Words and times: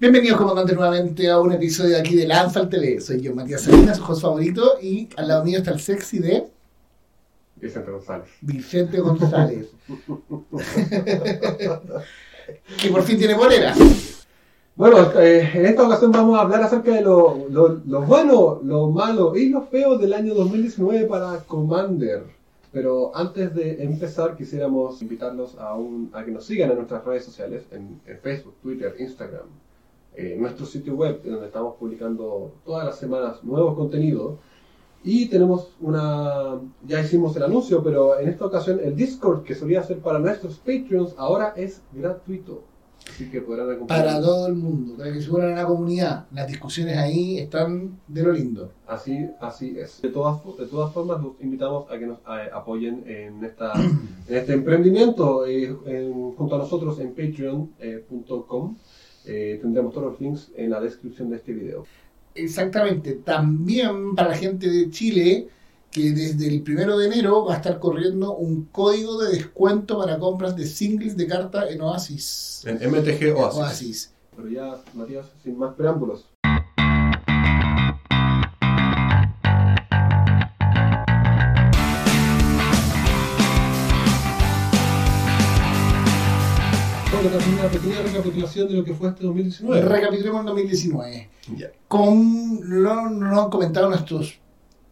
Bienvenidos, 0.00 0.38
comandantes, 0.38 0.76
nuevamente 0.76 1.28
a 1.28 1.40
un 1.40 1.50
episodio 1.52 1.96
de 1.96 2.00
aquí 2.00 2.14
de 2.14 2.28
Lanza 2.28 2.68
TV. 2.68 3.00
Soy 3.00 3.20
yo, 3.20 3.34
Matías 3.34 3.62
Salinas, 3.62 3.96
su 3.96 4.04
host 4.04 4.22
favorito, 4.22 4.78
y 4.80 5.08
al 5.16 5.26
lado 5.26 5.44
mío 5.44 5.58
está 5.58 5.72
el 5.72 5.80
sexy 5.80 6.20
de 6.20 6.46
Vicente 7.56 7.90
González. 7.90 8.28
Vicente 8.40 9.00
González. 9.00 9.66
que 12.80 12.90
por 12.90 13.02
fin 13.02 13.18
tiene 13.18 13.34
bolera. 13.34 13.74
Bueno, 14.76 15.20
eh, 15.20 15.50
en 15.52 15.66
esta 15.66 15.84
ocasión 15.84 16.12
vamos 16.12 16.38
a 16.38 16.42
hablar 16.42 16.62
acerca 16.62 16.92
de 16.92 17.00
lo, 17.00 17.48
lo, 17.50 17.82
lo 17.84 18.02
bueno, 18.02 18.60
lo 18.62 18.90
malo 18.90 19.34
y 19.34 19.48
lo 19.48 19.62
feo 19.62 19.98
del 19.98 20.12
año 20.12 20.32
2019 20.32 21.06
para 21.06 21.38
Commander. 21.40 22.22
Pero 22.70 23.10
antes 23.16 23.52
de 23.52 23.82
empezar, 23.82 24.36
quisiéramos 24.36 25.02
invitarlos 25.02 25.58
a, 25.58 25.74
un, 25.74 26.08
a 26.12 26.24
que 26.24 26.30
nos 26.30 26.46
sigan 26.46 26.70
en 26.70 26.76
nuestras 26.76 27.04
redes 27.04 27.24
sociales, 27.24 27.64
en, 27.72 28.00
en 28.06 28.18
Facebook, 28.20 28.54
Twitter, 28.62 28.94
Instagram, 28.96 29.46
eh, 30.20 30.36
nuestro 30.38 30.66
sitio 30.66 30.94
web, 30.96 31.22
donde 31.24 31.46
estamos 31.46 31.76
publicando 31.76 32.52
todas 32.66 32.84
las 32.84 32.98
semanas 32.98 33.42
nuevos 33.44 33.74
contenidos. 33.76 34.34
Y 35.04 35.26
tenemos 35.26 35.76
una, 35.80 36.58
ya 36.86 37.00
hicimos 37.00 37.34
el 37.36 37.44
anuncio, 37.44 37.82
pero 37.84 38.18
en 38.18 38.28
esta 38.28 38.44
ocasión 38.46 38.80
el 38.82 38.96
Discord 38.96 39.44
que 39.44 39.54
solía 39.54 39.82
ser 39.84 39.98
para 40.00 40.18
nuestros 40.18 40.58
Patreons 40.58 41.14
ahora 41.16 41.54
es 41.56 41.80
gratuito. 41.92 42.64
Así 43.08 43.30
que 43.30 43.40
podrán. 43.40 43.86
Para 43.86 44.20
todo 44.20 44.48
el 44.48 44.54
mundo, 44.54 44.94
para 44.98 45.12
que 45.12 45.22
se 45.22 45.30
unan 45.30 45.52
a 45.52 45.62
la 45.62 45.66
comunidad. 45.66 46.26
Las 46.32 46.48
discusiones 46.48 46.98
ahí 46.98 47.38
están 47.38 48.00
de 48.08 48.22
lo 48.24 48.32
lindo. 48.32 48.72
Así, 48.88 49.24
así 49.40 49.78
es. 49.78 50.02
De 50.02 50.08
todas, 50.10 50.44
de 50.58 50.66
todas 50.66 50.92
formas, 50.92 51.22
los 51.22 51.32
invitamos 51.40 51.88
a 51.90 51.96
que 51.98 52.06
nos 52.06 52.18
eh, 52.18 52.50
apoyen 52.52 53.04
en, 53.06 53.42
esta, 53.44 53.72
en 53.80 54.36
este 54.36 54.52
emprendimiento 54.52 55.46
eh, 55.46 55.74
en- 55.86 56.32
junto 56.32 56.56
a 56.56 56.58
nosotros 56.58 56.98
en 56.98 57.10
patreon.com. 57.14 58.76
Eh, 58.76 58.82
tendremos 59.60 59.92
todos 59.92 60.12
los 60.12 60.20
links 60.20 60.50
en 60.56 60.70
la 60.70 60.80
descripción 60.80 61.30
de 61.30 61.36
este 61.36 61.52
video. 61.52 61.86
Exactamente. 62.34 63.14
También 63.14 64.14
para 64.14 64.30
la 64.30 64.36
gente 64.36 64.68
de 64.68 64.90
Chile, 64.90 65.48
que 65.90 66.12
desde 66.12 66.48
el 66.48 66.62
primero 66.62 66.98
de 66.98 67.06
enero 67.06 67.44
va 67.44 67.54
a 67.54 67.56
estar 67.56 67.78
corriendo 67.78 68.36
un 68.36 68.64
código 68.66 69.22
de 69.22 69.32
descuento 69.32 69.98
para 69.98 70.18
compras 70.18 70.56
de 70.56 70.66
singles 70.66 71.16
de 71.16 71.26
carta 71.26 71.68
en 71.68 71.80
Oasis. 71.80 72.64
En 72.66 72.76
MTG 72.76 73.36
Oasis. 73.36 73.58
Oasis. 73.58 74.14
Pero 74.36 74.48
ya, 74.48 74.82
Matías, 74.94 75.26
sin 75.42 75.58
más 75.58 75.74
preámbulos. 75.74 76.26
También 87.30 87.54
una 87.60 87.68
pequeña 87.68 88.02
recapitulación 88.02 88.68
de 88.68 88.74
lo 88.74 88.84
que 88.84 88.94
fue 88.94 89.08
este 89.08 89.24
2019. 89.24 89.82
Recapitulemos 89.82 90.40
el 90.40 90.46
2019. 90.46 91.30
Ya. 91.56 91.70
Con, 91.88 92.60
lo, 92.64 93.08
lo 93.10 93.42
han 93.42 93.50
comentado 93.50 93.88
nuestros 93.88 94.38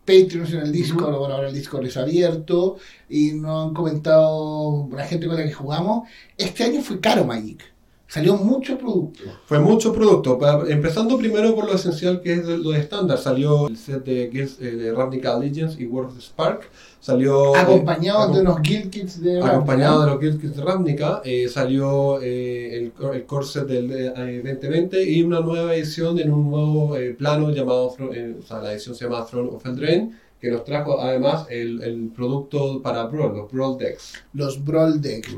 Patreons 0.04 0.52
en 0.52 0.60
el 0.60 0.72
Discord, 0.72 1.10
Ujú. 1.10 1.18
bueno, 1.18 1.34
ahora 1.34 1.48
el 1.48 1.54
Discord 1.54 1.86
es 1.86 1.96
abierto, 1.96 2.76
y 3.08 3.32
nos 3.32 3.68
han 3.68 3.74
comentado 3.74 4.88
la 4.92 5.04
gente 5.04 5.26
con 5.26 5.36
la 5.36 5.44
que 5.44 5.52
jugamos. 5.52 6.08
Este 6.38 6.64
año 6.64 6.80
fue 6.82 7.00
caro 7.00 7.24
Magic. 7.24 7.62
Salió 8.08 8.36
mucho 8.36 8.78
producto. 8.78 9.24
Fue 9.46 9.58
mucho 9.58 9.92
producto, 9.92 10.38
empezando 10.68 11.18
primero 11.18 11.54
por 11.56 11.66
lo 11.66 11.74
esencial 11.74 12.20
que 12.22 12.34
es 12.34 12.44
lo 12.46 12.70
de 12.70 12.78
estándar. 12.78 13.18
Salió 13.18 13.66
el 13.66 13.76
set 13.76 14.04
de, 14.04 14.28
Guilds, 14.28 14.58
eh, 14.60 14.76
de 14.76 14.92
Ravnica 14.92 15.34
Allegiance 15.34 15.82
y 15.82 15.86
World 15.86 16.10
of 16.12 16.18
Spark. 16.22 16.70
Salió, 17.00 17.54
Acompañado 17.56 18.32
de 18.32 18.42
los 18.44 18.62
Guild 18.62 18.90
Kits 18.90 19.20
de 19.20 19.40
acompañado 19.42 20.00
de 20.02 20.06
Ravnica. 20.06 20.12
los 20.12 20.20
Guild 20.20 20.40
Kits 20.40 20.56
de 20.56 20.62
Ravnica. 20.62 21.20
eh, 21.24 21.48
salió 21.48 22.20
eh, 22.22 22.76
el, 22.78 22.92
el 23.12 23.24
core 23.26 23.46
set 23.46 23.66
del 23.66 23.90
eh, 23.92 24.42
2020 24.44 25.02
y 25.10 25.22
una 25.22 25.40
nueva 25.40 25.74
edición 25.74 26.18
en 26.20 26.32
un 26.32 26.48
nuevo 26.50 26.96
plano 27.18 27.50
llamado, 27.50 27.94
eh, 28.12 28.36
o 28.40 28.46
sea, 28.46 28.60
la 28.60 28.72
edición 28.72 28.94
se 28.94 29.04
llama 29.04 29.26
Throne 29.26 29.50
of 29.52 29.66
Eldraine, 29.66 30.12
que 30.40 30.50
nos 30.50 30.64
trajo 30.64 31.00
además 31.00 31.46
el, 31.50 31.82
el 31.82 32.08
producto 32.14 32.80
para 32.82 33.04
Brawl, 33.06 33.36
los 33.36 33.50
Brawl 33.52 33.78
Decks. 33.78 34.14
los 34.32 34.64
Brawl 34.64 35.00
Decks. 35.00 35.34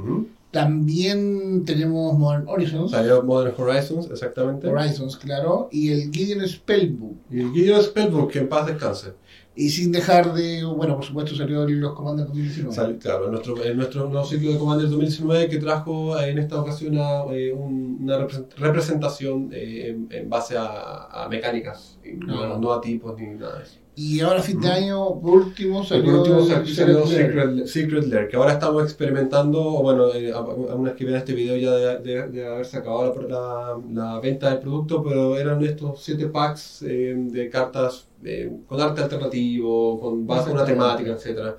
También 0.50 1.64
tenemos 1.66 2.18
Modern 2.18 2.48
Horizons, 2.48 2.92
Salió 2.92 3.22
Modern 3.22 3.54
Horizons, 3.56 4.08
exactamente. 4.10 4.66
Horizons, 4.66 5.16
claro, 5.16 5.68
y 5.70 5.92
el 5.92 6.10
Gideon 6.10 6.48
Spellbook. 6.48 7.16
Y 7.30 7.40
el 7.40 7.52
Gideon 7.52 7.82
Spellbook, 7.82 8.30
que 8.32 8.38
en 8.38 8.48
paz 8.48 8.66
descanse. 8.66 9.12
Y 9.60 9.70
sin 9.70 9.90
dejar 9.90 10.34
de, 10.34 10.62
bueno, 10.64 10.94
por 10.94 11.04
supuesto 11.04 11.34
salió 11.34 11.66
los 11.66 11.94
Commanders 11.94 12.28
2019. 12.28 12.72
Sal- 12.76 12.98
claro, 12.98 13.28
nuestro, 13.28 13.62
en 13.64 13.76
nuestro 13.76 14.08
nuevo 14.08 14.24
ciclo 14.24 14.52
de 14.52 14.58
Commander 14.58 14.88
2019 14.88 15.48
que 15.48 15.58
trajo 15.58 16.16
eh, 16.18 16.30
en 16.30 16.38
esta 16.38 16.60
ocasión 16.60 16.96
a, 16.96 17.24
eh, 17.32 17.52
un- 17.52 17.98
una 18.02 18.18
represent- 18.18 18.54
representación 18.56 19.50
eh, 19.52 19.88
en, 19.88 20.08
en 20.10 20.30
base 20.30 20.56
a, 20.56 21.24
a 21.24 21.28
mecánicas, 21.28 21.98
y 22.04 22.12
no, 22.12 22.40
Ah. 22.42 22.58
no 22.60 22.72
a 22.72 22.80
tipos 22.80 23.18
ni 23.18 23.26
nada 23.34 23.58
de 23.58 23.64
eso. 23.64 23.78
Y 23.96 24.20
ahora, 24.20 24.38
a 24.38 24.42
fin 24.44 24.60
de 24.60 24.68
año, 24.68 25.18
por 25.20 25.34
último, 25.42 25.82
salió 25.84 26.04
por 26.04 26.14
último 26.20 26.38
el 26.38 26.46
sal- 26.46 26.68
salió 26.68 27.04
Secret 27.04 27.46
Lair. 27.46 27.66
Secret, 27.68 28.04
Lair, 28.04 28.28
que 28.28 28.36
ahora 28.36 28.52
estamos 28.52 28.84
experimentando, 28.84 29.60
o 29.60 29.82
bueno, 29.82 30.14
eh, 30.14 30.30
a- 30.32 30.36
a 30.36 30.42
una 30.76 30.90
vez 30.90 30.94
que 30.96 31.04
vean 31.04 31.16
este 31.18 31.34
video 31.34 31.56
ya 31.56 31.72
de, 31.72 31.98
de- 31.98 32.28
de 32.28 32.46
haberse 32.46 32.76
acabado 32.76 33.12
la, 33.22 33.28
la- 33.28 34.12
la 34.12 34.20
venta 34.20 34.50
del 34.50 34.60
producto, 34.60 35.02
pero 35.02 35.36
eran 35.36 35.64
estos 35.64 36.00
7 36.00 36.26
packs 36.28 36.82
eh, 36.82 37.14
de 37.16 37.50
cartas 37.50 38.06
eh, 38.24 38.50
con 38.66 38.80
arte 38.80 39.02
alternativo, 39.02 40.00
con 40.00 40.26
base 40.26 40.50
a 40.50 40.52
una 40.52 40.64
temática, 40.64 41.12
etc. 41.12 41.54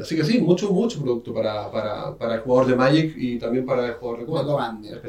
así 0.00 0.16
que 0.16 0.24
sí, 0.24 0.40
mucho, 0.40 0.72
mucho 0.72 1.00
producto 1.02 1.34
para, 1.34 1.70
para, 1.70 2.16
para 2.16 2.34
el 2.36 2.40
jugador 2.42 2.68
de 2.68 2.76
Magic 2.76 3.14
y 3.16 3.38
también 3.38 3.66
para 3.66 3.86
el 3.86 3.94
jugador 3.94 4.20
de 4.20 4.32
De 4.32 4.44
Commander. 4.44 5.02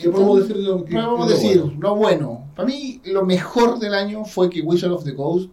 ¿Qué 0.00 0.08
podemos 0.08 0.40
decir 0.40 0.56
de 0.56 0.62
lo 0.62 0.84
que 0.84 0.92
Podemos 0.94 1.28
de 1.28 1.34
lo 1.34 1.40
decir, 1.40 1.60
bueno? 1.60 1.78
lo 1.80 1.94
bueno. 1.96 2.44
Para 2.56 2.68
mí, 2.68 3.00
lo 3.04 3.24
mejor 3.26 3.78
del 3.78 3.92
año 3.92 4.24
fue 4.24 4.48
que 4.48 4.60
Wizard 4.62 4.92
of 4.92 5.04
the 5.04 5.14
Coast 5.14 5.50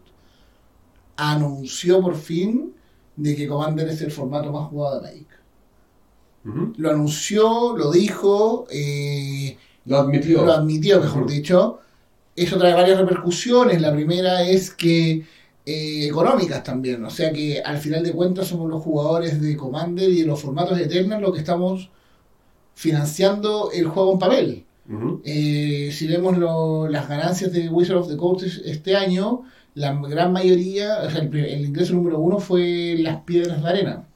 anunció 1.17 2.01
por 2.01 2.15
fin 2.15 2.73
de 3.15 3.35
que 3.35 3.47
Commander 3.47 3.87
es 3.89 4.01
el 4.01 4.11
formato 4.11 4.51
más 4.51 4.69
jugado 4.69 5.01
de 5.01 5.07
Magic. 5.07 5.27
Lo 6.77 6.91
anunció, 6.91 7.75
lo 7.75 7.91
dijo, 7.91 8.67
eh, 8.69 9.57
Lo 9.85 9.97
admitió. 9.97 10.45
lo 10.45 10.53
admitió, 10.53 11.01
mejor 11.01 11.27
dicho. 11.27 11.79
Eso 12.37 12.57
trae 12.57 12.73
varias 12.73 12.97
repercusiones. 12.99 13.81
La 13.81 13.91
primera 13.93 14.43
es 14.43 14.71
que 14.71 15.25
eh, 15.65 16.05
económicas 16.07 16.63
también. 16.63 17.03
O 17.03 17.09
sea 17.09 17.33
que 17.33 17.61
al 17.61 17.77
final 17.79 18.03
de 18.03 18.13
cuentas 18.13 18.47
somos 18.47 18.69
los 18.69 18.81
jugadores 18.81 19.41
de 19.41 19.57
Commander 19.57 20.09
y 20.09 20.21
de 20.21 20.25
los 20.27 20.41
formatos 20.41 20.79
Eternal 20.79 21.21
los 21.21 21.33
que 21.33 21.39
estamos 21.39 21.89
financiando 22.75 23.71
el 23.73 23.87
juego 23.87 24.13
en 24.13 24.19
papel. 24.19 24.63
Eh, 25.25 25.89
si 25.91 26.07
vemos 26.07 26.37
lo- 26.37 26.87
las 26.87 27.09
ganancias 27.09 27.51
de 27.51 27.67
Wizard 27.69 27.97
of 27.97 28.07
the 28.07 28.15
Coast 28.17 28.45
es- 28.45 28.61
este 28.65 28.95
año, 28.95 29.43
la 29.73 29.93
gran 29.93 30.31
mayoría, 30.31 30.99
o 31.05 31.09
sea, 31.09 31.21
el, 31.21 31.35
el 31.35 31.65
ingreso 31.65 31.93
número 31.93 32.19
uno 32.19 32.39
fue 32.39 32.95
las 32.99 33.17
piedras 33.23 33.61
de 33.61 33.69
arena. 33.69 34.07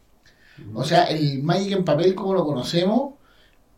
O 0.76 0.84
sea, 0.84 1.06
el 1.06 1.42
Magic 1.44 1.72
en 1.74 1.84
papel 1.84 2.14
como 2.16 2.34
lo 2.36 2.46
conocemos, 2.46 3.16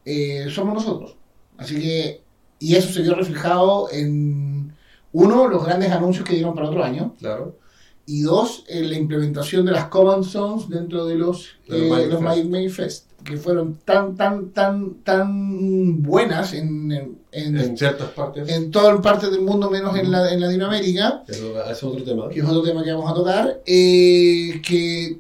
eh, 0.05 0.47
somos 0.49 0.73
nosotros. 0.75 1.15
Así 1.57 1.79
que, 1.81 2.22
y 2.63 2.75
eso 2.75 2.91
se 2.93 3.01
vio 3.01 3.13
reflejado 3.15 3.89
en, 3.91 4.73
uno, 5.11 5.47
los 5.47 5.65
grandes 5.65 5.91
anuncios 5.91 6.25
que 6.25 6.35
dieron 6.35 6.55
para 6.55 6.69
otro 6.69 6.83
año, 6.83 7.13
Claro. 7.19 7.57
y 8.05 8.21
dos, 8.21 8.63
en 8.67 8.89
la 8.89 8.97
implementación 8.97 9.65
de 9.65 9.71
las 9.73 9.85
Common 9.85 10.23
Zones 10.23 10.69
dentro 10.69 11.05
de 11.05 11.15
los, 11.15 11.49
De 11.67 11.77
los 11.89 11.99
eh, 11.99 12.05
los 12.07 12.09
Fest. 12.09 12.21
Magic 12.21 12.45
Magic 12.49 12.69
Fest, 12.71 13.11
que 13.23 13.37
fueron 13.37 13.75
tan, 13.85 14.15
tan, 14.15 14.49
tan, 14.49 14.95
tan 15.03 16.01
buenas 16.03 16.53
en, 16.53 16.91
en, 16.91 17.17
en- 17.31 17.57
En 17.57 17.77
ciertas 17.77 18.09
partes. 18.09 18.49
en 18.49 18.71
todas 18.71 18.99
partes 19.01 19.31
del 19.31 19.41
mundo, 19.41 19.69
menos 19.69 19.95
en, 19.97 20.11
la, 20.11 20.33
en 20.33 20.41
Latinoamérica, 20.41 21.23
ese 21.27 21.71
es 21.71 21.83
otro 21.83 22.03
tema. 22.03 22.29
que 22.29 22.39
es 22.39 22.45
otro 22.45 22.61
tema 22.63 22.83
que 22.83 22.91
vamos 22.91 23.09
a 23.09 23.13
tocar, 23.13 23.61
eh, 23.65 24.61
que 24.67 25.19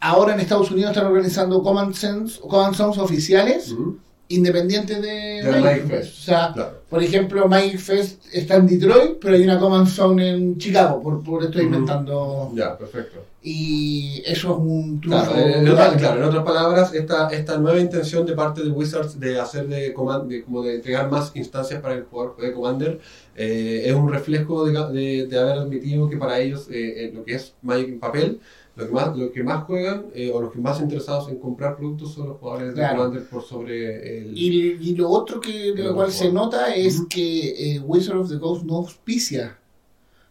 ahora 0.00 0.34
en 0.34 0.40
Estados 0.40 0.70
Unidos 0.70 0.90
están 0.92 1.06
organizando 1.06 1.62
Command 1.62 1.94
Zones, 1.94 2.38
Command 2.38 2.74
Zones 2.74 2.98
oficiales 2.98 3.70
Ujú. 3.72 3.98
Independientes 4.34 5.00
de, 5.02 5.42
De 5.42 5.60
Magic 5.60 5.86
Fest. 5.86 5.90
Fest. 5.90 6.18
O 6.18 6.22
sea, 6.22 6.50
Claro. 6.54 6.82
por 6.88 7.02
ejemplo, 7.02 7.48
Magic 7.48 7.78
Fest 7.78 8.22
está 8.32 8.56
en 8.56 8.66
Detroit, 8.66 9.18
pero 9.20 9.34
hay 9.34 9.42
una 9.44 9.58
Command 9.58 9.86
Zone 9.88 10.30
en 10.30 10.58
Chicago, 10.58 11.00
por, 11.02 11.22
por 11.22 11.42
estoy 11.44 11.64
inventando. 11.64 12.50
Ya, 12.54 12.76
perfecto. 12.76 13.20
Y 13.44 14.22
eso 14.24 14.52
es 14.52 14.56
un. 14.58 15.00
Claro, 15.00 15.36
en, 15.36 15.68
otras, 15.68 15.96
claro, 15.96 16.18
en 16.18 16.28
otras 16.28 16.44
palabras, 16.44 16.94
esta, 16.94 17.28
esta 17.30 17.58
nueva 17.58 17.80
intención 17.80 18.24
de 18.24 18.34
parte 18.34 18.62
de 18.62 18.70
Wizards 18.70 19.18
de 19.18 19.40
hacer 19.40 19.66
de, 19.66 19.92
command, 19.92 20.30
de, 20.30 20.44
como 20.44 20.62
de 20.62 20.76
entregar 20.76 21.10
más 21.10 21.32
instancias 21.34 21.80
para 21.80 21.94
el 21.94 22.04
jugador 22.04 22.36
de 22.36 22.52
Commander 22.52 23.00
eh, 23.34 23.82
es 23.86 23.94
un 23.94 24.12
reflejo 24.12 24.64
de, 24.66 24.72
de- 24.92 25.26
de 25.26 25.38
haber 25.40 25.54
admitido 25.58 26.08
que 26.08 26.16
para 26.18 26.38
ellos 26.38 26.68
eh, 26.70 27.06
eh, 27.06 27.12
lo 27.12 27.24
que 27.24 27.34
es 27.34 27.54
Magic 27.62 27.88
en 27.88 27.98
papel, 27.98 28.40
lo 28.74 28.86
que 28.86 28.92
más, 28.92 29.16
lo 29.16 29.30
que 29.32 29.42
más 29.42 29.64
juegan 29.64 30.06
eh, 30.14 30.30
o 30.32 30.40
los 30.40 30.50
que 30.52 30.58
más 30.58 30.80
interesados 30.80 31.28
en 31.28 31.38
comprar 31.38 31.76
productos 31.76 32.14
son 32.14 32.28
los 32.28 32.38
jugadores 32.38 32.74
de. 32.74 32.80
Commander 32.96 33.28
por 33.28 33.42
sobre 33.42 34.18
el... 34.20 34.36
Y, 34.38 34.78
y 34.80 34.94
lo 34.96 35.10
otro 35.10 35.40
que 35.40 35.72
de 35.74 35.82
lo 35.84 35.94
cual 35.94 36.10
se 36.10 36.32
nota 36.32 36.74
es 36.74 37.02
que 37.10 37.74
eh, 37.74 37.80
Wizard 37.80 38.16
of 38.16 38.30
the 38.30 38.38
Coast 38.38 38.64
no 38.64 38.76
auspicia 38.76 39.58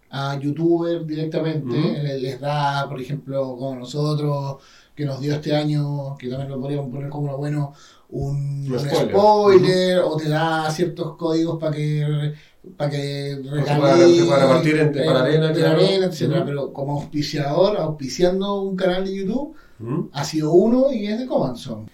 a 0.10 0.38
youtubers 0.40 1.06
directamente. 1.08 1.68
Ujú. 1.78 1.94
Les- 2.04 2.22
Les 2.22 2.40
da, 2.40 2.88
por 2.90 3.00
ejemplo, 3.00 3.56
como 3.58 3.76
nosotros, 3.76 4.58
que 5.02 5.08
nos 5.08 5.20
dio 5.20 5.34
este 5.34 5.56
año, 5.56 6.16
que 6.18 6.28
también 6.30 6.50
lo 6.52 6.60
podríamos 6.60 6.90
poner 6.92 7.10
como 7.10 7.28
lo 7.32 7.38
bueno, 7.38 7.74
un, 8.10 8.72
Un 8.72 8.80
spoiler. 8.80 9.10
spoiler, 9.10 10.00
o 10.00 10.16
te 10.18 10.30
da 10.30 10.70
ciertos 10.70 11.16
códigos 11.16 11.58
para 11.60 11.76
que 11.76 12.34
para 12.78 12.92
que 12.92 13.40
pueda 13.44 14.38
repartir 14.38 14.78
entre- 14.78 15.06
para 15.06 15.22
arena, 15.22 15.48
entre 15.48 15.64
claro. 15.64 15.78
arena, 15.80 16.06
etcétera. 16.06 16.46
Pero 16.46 16.72
como 16.72 17.00
auspiciador, 17.02 17.78
auspiciando 17.78 18.62
un 18.62 18.76
canal 18.76 19.06
de 19.06 19.16
YouTube, 19.16 19.56
ha 20.14 20.24
sido 20.24 20.52
uno 20.52 20.92
y 20.92 21.08
es 21.08 21.18
de 21.18 21.26
Command 21.26 21.58
Zone. 21.58 21.88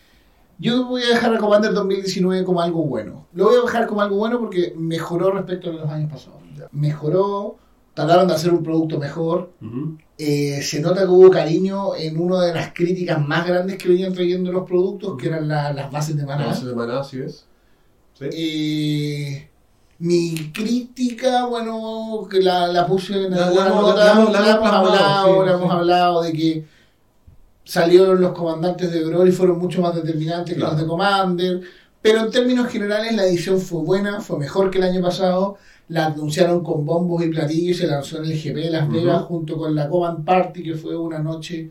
Yo 0.59 0.87
voy 0.87 1.03
a 1.03 1.09
dejar 1.09 1.33
a 1.35 1.37
Commander 1.37 1.71
2019 1.73 2.43
como 2.43 2.59
algo 2.61 2.83
bueno. 2.83 3.27
Lo 3.33 3.45
voy 3.45 3.55
a 3.55 3.61
dejar 3.61 3.87
como 3.87 4.01
algo 4.01 4.17
bueno 4.17 4.39
porque 4.39 4.73
mejoró 4.75 5.31
respecto 5.31 5.69
a 5.69 5.73
los 5.73 5.89
años 5.89 6.11
pasados. 6.11 6.39
Mejoró, 6.71 7.55
trataron 7.93 8.27
de 8.27 8.33
hacer 8.33 8.51
un 8.51 8.63
producto 8.63 8.97
mejor. 8.99 9.51
Eh, 10.19 10.61
se 10.63 10.79
nota 10.81 11.01
que 11.01 11.07
hubo 11.09 11.29
cariño 11.29 11.95
en 11.95 12.19
una 12.19 12.41
de 12.45 12.53
las 12.53 12.73
críticas 12.73 13.23
más 13.25 13.45
grandes 13.45 13.77
que 13.77 13.87
venían 13.89 14.13
trayendo 14.13 14.51
los 14.51 14.65
productos, 14.67 15.15
que 15.15 15.27
eran 15.27 15.47
la- 15.47 15.71
las 15.73 15.91
bases 15.91 16.17
de 16.17 16.25
maná. 16.25 16.47
base 16.47 16.65
de 16.65 16.73
maná, 16.75 16.99
así 17.01 17.19
es. 17.19 17.45
Sí. 18.17 18.25
Eh, 18.33 19.49
mi 19.99 20.51
crítica, 20.53 21.45
bueno, 21.45 22.27
que 22.29 22.41
la, 22.41 22.67
la 22.67 22.87
puse 22.87 23.25
en 23.25 23.31
La- 23.35 23.47
alguna 23.47 23.69
nota, 23.69 23.95
la 24.05 24.11
hemos- 24.11 24.27
hablado, 24.71 25.43
sí, 25.45 25.49
hemos 25.51 25.71
sí. 25.71 25.77
hablado 25.77 26.21
de 26.23 26.33
que 26.33 26.65
salieron 27.63 28.19
los 28.21 28.31
comandantes 28.31 28.91
de 28.91 29.03
Broly 29.03 29.29
y 29.29 29.33
fueron 29.33 29.59
mucho 29.59 29.81
más 29.81 29.93
determinantes 29.93 30.53
que 30.55 30.59
los 30.59 30.77
de 30.77 30.85
Commander, 30.87 31.61
pero 32.07 32.25
en 32.25 32.31
términos 32.31 32.67
generales 32.69 33.13
la 33.15 33.25
edición 33.25 33.59
fue 33.59 33.81
buena, 33.81 34.21
fue 34.21 34.39
mejor 34.39 34.69
que 34.71 34.77
el 34.77 34.85
año 34.85 35.01
pasado, 35.01 35.57
la 35.89 36.07
anunciaron 36.07 36.63
con 36.63 36.85
bombos 36.85 37.23
y 37.23 37.29
platillos 37.29 37.77
se 37.77 37.87
lanzó 37.87 38.17
en 38.17 38.25
el 38.31 38.37
GP 38.41 38.55
de 38.55 38.69
Las. 38.71 38.89
Vegas 38.89 39.23
junto 39.23 39.57
con 39.57 39.73
la 39.75 39.87
Command 39.89 40.25
Party, 40.25 40.63
que 40.63 40.75
fue 40.75 40.95
una 40.97 41.19
noche 41.19 41.69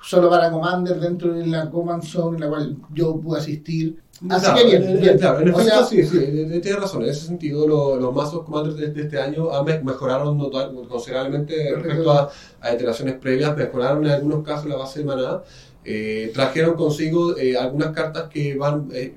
solo 0.00 0.28
para 0.28 0.50
Commander 0.50 0.98
dentro 0.98 1.32
de 1.32 1.46
la 1.46 1.70
Command 1.70 2.02
Zone, 2.02 2.36
en 2.36 2.40
la 2.42 2.48
cual 2.48 2.76
yo 2.92 3.16
pude 3.20 3.38
asistir. 3.38 3.98
Así 4.28 4.46
Claro, 4.46 4.56
que 4.60 4.64
bien, 4.66 4.82
en- 4.82 4.88
en- 4.96 5.00
bien. 5.00 5.18
claro, 5.18 5.40
en 5.40 5.48
O 5.48 5.50
efecto, 5.60 5.70
sea, 5.78 5.84
sí, 5.84 6.02
sí, 6.04 6.16
eh, 6.18 6.48
eh, 6.52 6.60
tienes 6.60 6.80
razón. 6.80 7.02
En 7.02 7.08
ese 7.10 7.26
sentido, 7.26 7.66
lo- 7.66 7.96
los 7.96 8.14
mazos 8.14 8.44
commanders 8.44 8.76
de, 8.76 8.88
de 8.88 9.02
este 9.02 9.18
año 9.20 9.48
mejoraron 9.84 10.38
considerablemente 10.88 11.74
respecto 11.74 12.10
a, 12.12 12.30
a 12.60 12.72
iteraciones 12.74 13.14
previas. 13.16 13.56
Mejoraron 13.56 14.04
en 14.06 14.12
algunos 14.12 14.44
casos 14.44 14.66
la 14.66 14.76
base 14.76 15.00
de 15.00 15.04
maná. 15.06 15.42
Eh, 15.84 16.30
trajeron 16.32 16.74
consigo 16.76 17.36
eh, 17.36 17.56
algunas 17.56 17.90
cartas 17.90 18.28
que 18.28 18.54
van 18.56 18.88
eh, 18.92 19.14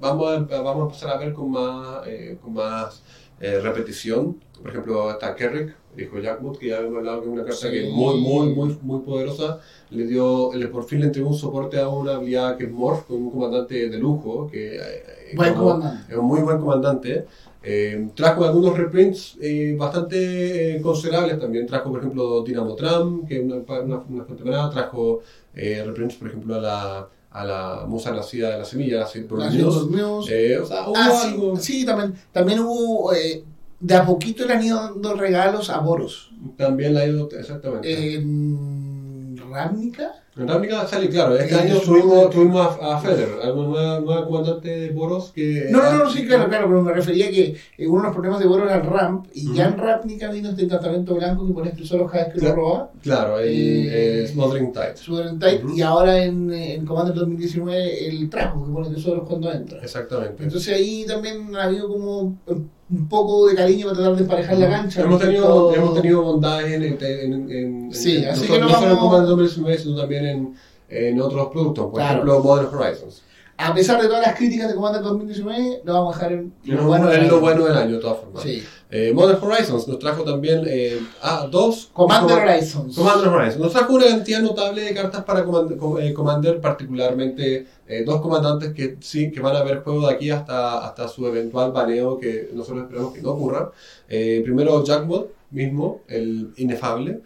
vamos, 0.00 0.30
a, 0.52 0.60
vamos 0.62 0.82
a 0.82 0.86
empezar 0.86 1.10
a 1.10 1.18
ver 1.18 1.32
con 1.32 1.50
más, 1.50 2.06
eh, 2.06 2.36
con 2.42 2.54
más 2.54 3.02
eh, 3.40 3.60
repetición. 3.60 4.36
Por 4.60 4.70
ejemplo, 4.70 5.10
está 5.10 5.34
Kerrick, 5.34 5.74
dijo 5.96 6.18
Jackwood, 6.18 6.58
que 6.58 6.68
ya 6.68 6.76
habíamos 6.78 6.98
hablado 6.98 7.20
que 7.22 7.26
es 7.28 7.32
una 7.32 7.44
carta 7.44 7.70
que 7.70 7.78
es 7.80 7.86
Sí. 7.86 7.92
muy, 7.92 8.20
muy, 8.20 8.48
muy, 8.54 8.78
muy 8.82 9.00
poderosa. 9.00 9.58
Le 9.90 10.06
dio, 10.06 10.50
le, 10.54 10.68
por 10.68 10.84
fin 10.84 11.00
le 11.00 11.06
entregó 11.06 11.28
un 11.30 11.34
soporte 11.34 11.78
a 11.80 11.88
una 11.88 12.16
habilidad 12.16 12.56
que 12.58 12.64
es 12.64 12.70
Morph, 12.70 13.06
con 13.06 13.16
un 13.16 13.30
comandante 13.30 13.88
de 13.88 13.98
lujo, 13.98 14.48
que 14.50 14.76
eh, 14.76 15.02
buen 15.34 15.54
como- 15.54 15.70
comandante. 15.72 16.12
es 16.12 16.18
un 16.18 16.24
muy 16.26 16.40
buen 16.40 16.58
comandante. 16.58 17.26
Eh, 17.62 18.08
trajo 18.14 18.44
algunos 18.44 18.76
reprints 18.76 19.36
eh, 19.40 19.74
bastante 19.78 20.76
eh, 20.76 20.80
considerables 20.82 21.38
también. 21.38 21.66
Trajo, 21.66 21.90
por 21.90 22.00
ejemplo, 22.00 22.42
Dynamo 22.42 22.74
Tram, 22.74 23.26
que 23.26 23.36
es 23.38 23.42
una, 23.44 23.56
una, 23.56 24.02
una 24.08 24.26
maná. 24.44 24.70
Trajo 24.70 25.20
eh, 25.54 25.82
reprints, 25.86 26.16
por 26.16 26.28
ejemplo, 26.28 26.54
a 26.56 26.60
la, 26.60 27.08
a 27.30 27.44
la 27.44 27.84
musa 27.86 28.12
nacida 28.12 28.50
de 28.50 28.58
la 28.58 28.64
semilla, 28.64 29.04
así 29.04 29.20
por 29.20 29.48
Dios. 29.50 29.86
Eh, 30.30 30.58
o 30.58 30.66
sea, 30.66 30.88
hubo 30.88 30.94
Ah, 30.96 31.32
sí, 31.60 31.84
también, 31.84 32.14
también 32.32 32.60
hubo, 32.60 33.12
eh, 33.14 33.44
de 33.78 33.94
a 33.94 34.04
poquito 34.04 34.44
le 34.46 34.54
han 34.54 34.64
ido 34.64 34.76
dando 34.76 35.14
regalos 35.14 35.70
a 35.70 35.78
Boros. 35.78 36.30
También 36.56 36.94
la 36.94 37.00
ha 37.00 37.06
ido, 37.06 37.28
exactamente. 37.30 38.16
Eh, 38.16 38.20
En 39.50 39.54
Ravnica, 39.56 40.12
En 40.36 40.46
Ravnica 40.46 40.86
sale, 40.86 41.08
claro, 41.08 41.36
este 41.36 41.54
año 41.56 41.74
eso- 41.74 41.82
tuvimos, 41.86 42.30
tuvimos 42.30 42.78
a, 42.80 42.96
a 42.96 43.00
Feder, 43.00 43.28
a 43.42 43.52
una 43.52 43.66
nueva, 43.68 44.00
nueva 44.00 44.24
comandante 44.26 44.68
de 44.68 44.90
Boros 44.90 45.32
que... 45.34 45.66
no, 45.70 45.82
no, 45.82 46.04
no, 46.04 46.10
sí, 46.10 46.24
claro, 46.24 46.48
claro, 46.48 46.66
pero 46.68 46.82
me 46.82 46.92
refería 46.92 47.28
que 47.30 47.56
eh, 47.76 47.86
uno 47.88 47.98
de 48.02 48.06
los 48.06 48.12
problemas 48.14 48.38
de 48.40 48.46
Boros 48.46 48.66
era 48.66 48.76
el 48.76 48.86
ramp, 48.86 49.26
y 49.34 49.52
ya 49.54 49.66
en 49.66 49.76
Ravnica 49.78 50.30
vino 50.30 50.50
este 50.50 50.62
encantamiento 50.62 51.16
blanco 51.16 51.46
que 51.48 51.52
pones 51.52 51.88
solo 51.88 52.06
cada 52.06 52.26
vez 52.26 52.34
que 52.34 52.40
lo 52.40 52.54
roba, 52.54 52.90
Claro, 53.02 53.38
el 53.40 53.48
Eh, 53.48 54.22
eh, 54.22 54.26
Smothering 54.28 54.72
Tide. 54.72 54.94
Type, 55.40 55.64
Ujú. 55.64 55.76
y 55.76 55.82
ahora 55.82 56.22
en, 56.22 56.52
eh, 56.52 56.74
en 56.74 56.86
Commander 56.86 57.14
2019 57.16 58.06
el 58.08 58.30
trajo 58.30 58.64
que 58.64 58.72
pone 58.72 58.90
tesoros 58.90 59.28
cuando 59.28 59.52
entra. 59.52 59.80
Exactamente. 59.82 60.44
Entonces 60.44 60.72
ahí 60.74 61.04
también 61.06 61.54
ha 61.56 61.64
habido 61.64 61.88
como 61.88 62.38
un 62.92 63.08
poco 63.08 63.46
de 63.48 63.54
cariño 63.54 63.86
para 63.86 63.96
tratar 63.98 64.16
de 64.16 64.22
emparejar 64.22 64.58
la 64.58 64.68
cancha. 64.68 65.02
Hemos 65.02 65.20
tenido, 65.20 65.74
hemos 65.74 65.94
tenido 65.94 66.22
bondades 66.22 66.72
en, 66.72 66.82
en, 66.82 66.98
en, 67.02 67.50
en- 67.50 67.94
Sí, 67.94 68.16
en- 68.16 68.28
así 68.30 68.46
no, 68.48 68.54
que 68.54 68.60
no 68.60 68.66
no 68.68 68.74
solo 68.74 68.86
en 68.90 68.96
vamos- 68.96 69.28
2019, 69.28 69.78
sino 69.78 69.96
también 69.96 70.26
en, 70.26 70.54
en 70.88 71.20
otros 71.20 71.48
productos, 71.52 71.84
por 71.84 71.94
Claro. 71.94 72.12
ejemplo 72.14 72.40
Modern 72.42 72.74
Horizons. 72.74 73.22
A 73.62 73.74
pesar 73.74 74.00
de 74.00 74.08
todas 74.08 74.26
las 74.26 74.36
críticas 74.36 74.68
de 74.68 74.74
Commander 74.74 75.02
2019, 75.02 75.82
lo 75.84 75.92
vamos 75.92 76.14
a 76.14 76.18
dejar 76.18 76.32
en 76.32 76.52
lo 76.64 76.92
del 77.08 77.22
es 77.24 77.28
lo 77.28 77.40
bueno 77.40 77.64
del 77.66 77.76
año, 77.76 77.94
de 77.96 78.00
todas 78.00 78.18
formas. 78.18 78.42
Sí. 78.42 78.62
Eh, 78.90 79.12
Modern 79.14 79.38
Horizons 79.44 79.86
nos 79.86 79.98
trajo 79.98 80.24
también 80.24 80.62
eh, 80.66 80.98
ah, 81.22 81.46
dos. 81.50 81.90
Commander 81.92 82.36
Comma- 82.38 82.42
Horizons. 82.52 82.96
Commander 82.96 83.28
Horizons. 83.28 83.58
Nos 83.60 83.72
trajo 83.72 83.92
una 83.94 84.06
cantidad 84.06 84.40
notable 84.40 84.82
de 84.82 84.94
cartas 84.94 85.22
para 85.24 85.44
Commander, 85.44 85.76
com- 85.78 85.98
eh, 85.98 86.12
Commander, 86.12 86.60
particularmente 86.60 87.66
eh, 87.86 88.02
dos 88.04 88.20
comandantes 88.20 88.72
que 88.72 88.96
sí 89.00 89.30
que 89.30 89.40
van 89.40 89.54
a 89.56 89.62
ver 89.62 89.82
juego 89.82 90.08
de 90.08 90.14
aquí 90.14 90.30
hasta, 90.30 90.84
hasta 90.84 91.06
su 91.06 91.26
eventual 91.26 91.70
baneo, 91.72 92.18
que 92.18 92.50
nosotros 92.52 92.84
esperamos 92.84 93.12
que 93.12 93.22
no 93.22 93.30
ocurra. 93.30 93.70
Eh, 94.08 94.40
primero 94.44 94.82
Jackbot 94.84 95.30
mismo, 95.50 96.00
el 96.08 96.52
inefable. 96.56 97.20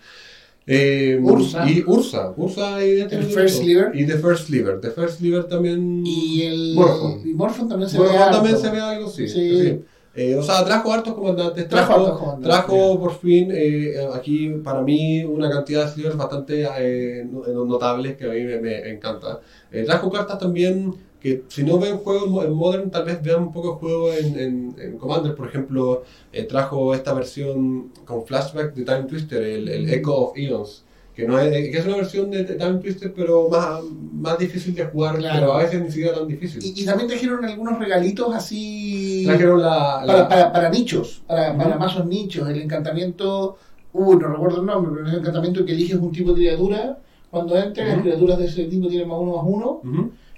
Eh, 0.66 1.19
Ursa. 1.22 1.69
Y 1.70 1.82
Ursa. 1.87 2.32
Ursa 2.37 2.84
y 2.84 3.00
El 3.00 3.25
First 3.25 3.58
Sliver. 3.62 3.90
Y 3.94 4.06
The 4.06 4.14
First 4.19 4.46
Sliver. 4.46 4.81
The 4.81 4.90
First 4.90 5.19
Sliver 5.19 5.44
también. 5.44 6.02
Y 6.06 6.43
el. 6.43 6.75
Morphon. 6.75 7.20
Y 7.25 7.34
Morphon 7.34 7.69
también 7.69 7.90
se 7.90 7.99
Bueno, 7.99 8.12
ve. 8.12 8.19
también 8.19 8.55
harto. 8.55 8.66
se 8.66 8.72
ve 8.72 8.81
algo, 8.81 9.08
sí. 9.11 9.28
Sí. 9.28 9.61
sí. 9.62 9.81
Eh, 10.16 10.37
o 10.37 10.43
sea, 10.44 10.64
trajo 10.64 10.93
hartos 10.93 11.12
comandantes. 11.14 11.69
Trajo 11.69 11.87
Trajo, 11.88 12.00
hartos 12.05 12.19
comandantes. 12.20 12.49
trajo 12.49 13.00
por 13.00 13.19
fin 13.19 13.49
eh, 13.52 13.96
aquí 14.14 14.49
para 14.62 14.81
mí 14.81 15.25
una 15.25 15.50
cantidad 15.50 15.87
de 15.87 15.93
slivers 15.93 16.16
bastante 16.16 16.66
eh, 16.78 17.26
no- 17.28 17.64
notables 17.64 18.16
que 18.16 18.25
a 18.25 18.28
mí 18.28 18.40
me, 18.44 18.58
me 18.61 18.88
encanta. 18.90 19.40
Eh, 19.72 19.82
trajo 19.84 20.11
cartas 20.12 20.38
también 20.38 20.94
que 21.25 21.43
si 21.49 21.62
no 21.65 21.79
ven 21.79 21.97
juego 21.97 22.26
en 22.26 22.31
mo- 22.32 22.43
en 22.44 22.53
Modern, 22.53 22.91
tal 22.91 23.06
vez 23.06 23.23
vean 23.23 23.43
un 23.44 23.50
poco 23.53 23.73
el 23.73 23.76
juego 23.79 24.12
en, 24.12 24.38
en, 24.38 24.76
en 24.79 24.99
Commander. 24.99 25.35
Por 25.35 25.49
ejemplo, 25.49 26.03
eh, 26.32 26.43
trajo 26.43 26.94
esta 26.94 27.15
versión 27.15 27.88
con 28.05 28.26
flashback 28.26 28.75
de 28.75 28.85
Time 28.85 29.05
Twister, 29.05 29.43
el, 29.43 29.67
el 29.71 29.88
Echo 29.88 30.15
of 30.15 30.37
Eons. 30.37 30.85
Que, 31.17 31.26
no 31.26 31.38
es, 31.38 31.50
que 31.71 31.79
es 31.79 31.87
una 31.87 31.97
versión 31.97 32.31
de 32.31 32.44
de 32.44 32.56
Time 32.56 32.75
Twister, 32.81 33.11
pero 33.15 33.49
más, 33.49 33.81
más 34.12 34.37
difícil 34.38 34.75
de 34.75 34.85
jugar, 34.85 35.17
Claro. 35.17 35.38
pero 35.41 35.53
a 35.55 35.62
veces 35.62 35.81
ni 35.81 35.88
siquiera 35.91 36.12
tan 36.12 36.26
difícil. 36.29 36.61
Y, 36.62 36.82
y 36.82 36.85
también 36.85 37.09
trajeron 37.09 37.43
algunos 37.44 37.79
regalitos 37.79 38.35
así. 38.35 39.23
Trajeron 39.25 39.62
la, 39.62 40.03
la- 40.05 40.12
para, 40.12 40.29
para, 40.29 40.53
para 40.53 40.69
nichos, 40.71 41.23
para, 41.26 41.52
Ujú. 41.52 41.59
para 41.59 41.76
mazos 41.78 42.04
nichos. 42.07 42.47
El 42.50 42.61
encantamiento. 42.61 43.57
Uh, 43.95 44.14
no 44.19 44.26
recuerdo 44.28 44.61
el 44.61 44.66
nombre, 44.66 44.93
pero 44.95 45.07
es 45.07 45.12
el 45.14 45.21
encantamiento 45.21 45.64
que 45.64 45.73
eliges 45.73 45.97
un 45.97 46.12
tipo 46.12 46.31
de 46.33 46.37
criatura. 46.43 46.99
Cuando 47.31 47.57
entras, 47.57 47.88
las 47.88 48.00
criaturas 48.02 48.38
de 48.38 48.45
ese 48.47 48.64
tipo 48.66 48.88
tienen 48.88 49.09
más 49.09 49.19
uno 49.21 49.37
más 49.37 49.45
uno. 49.47 49.81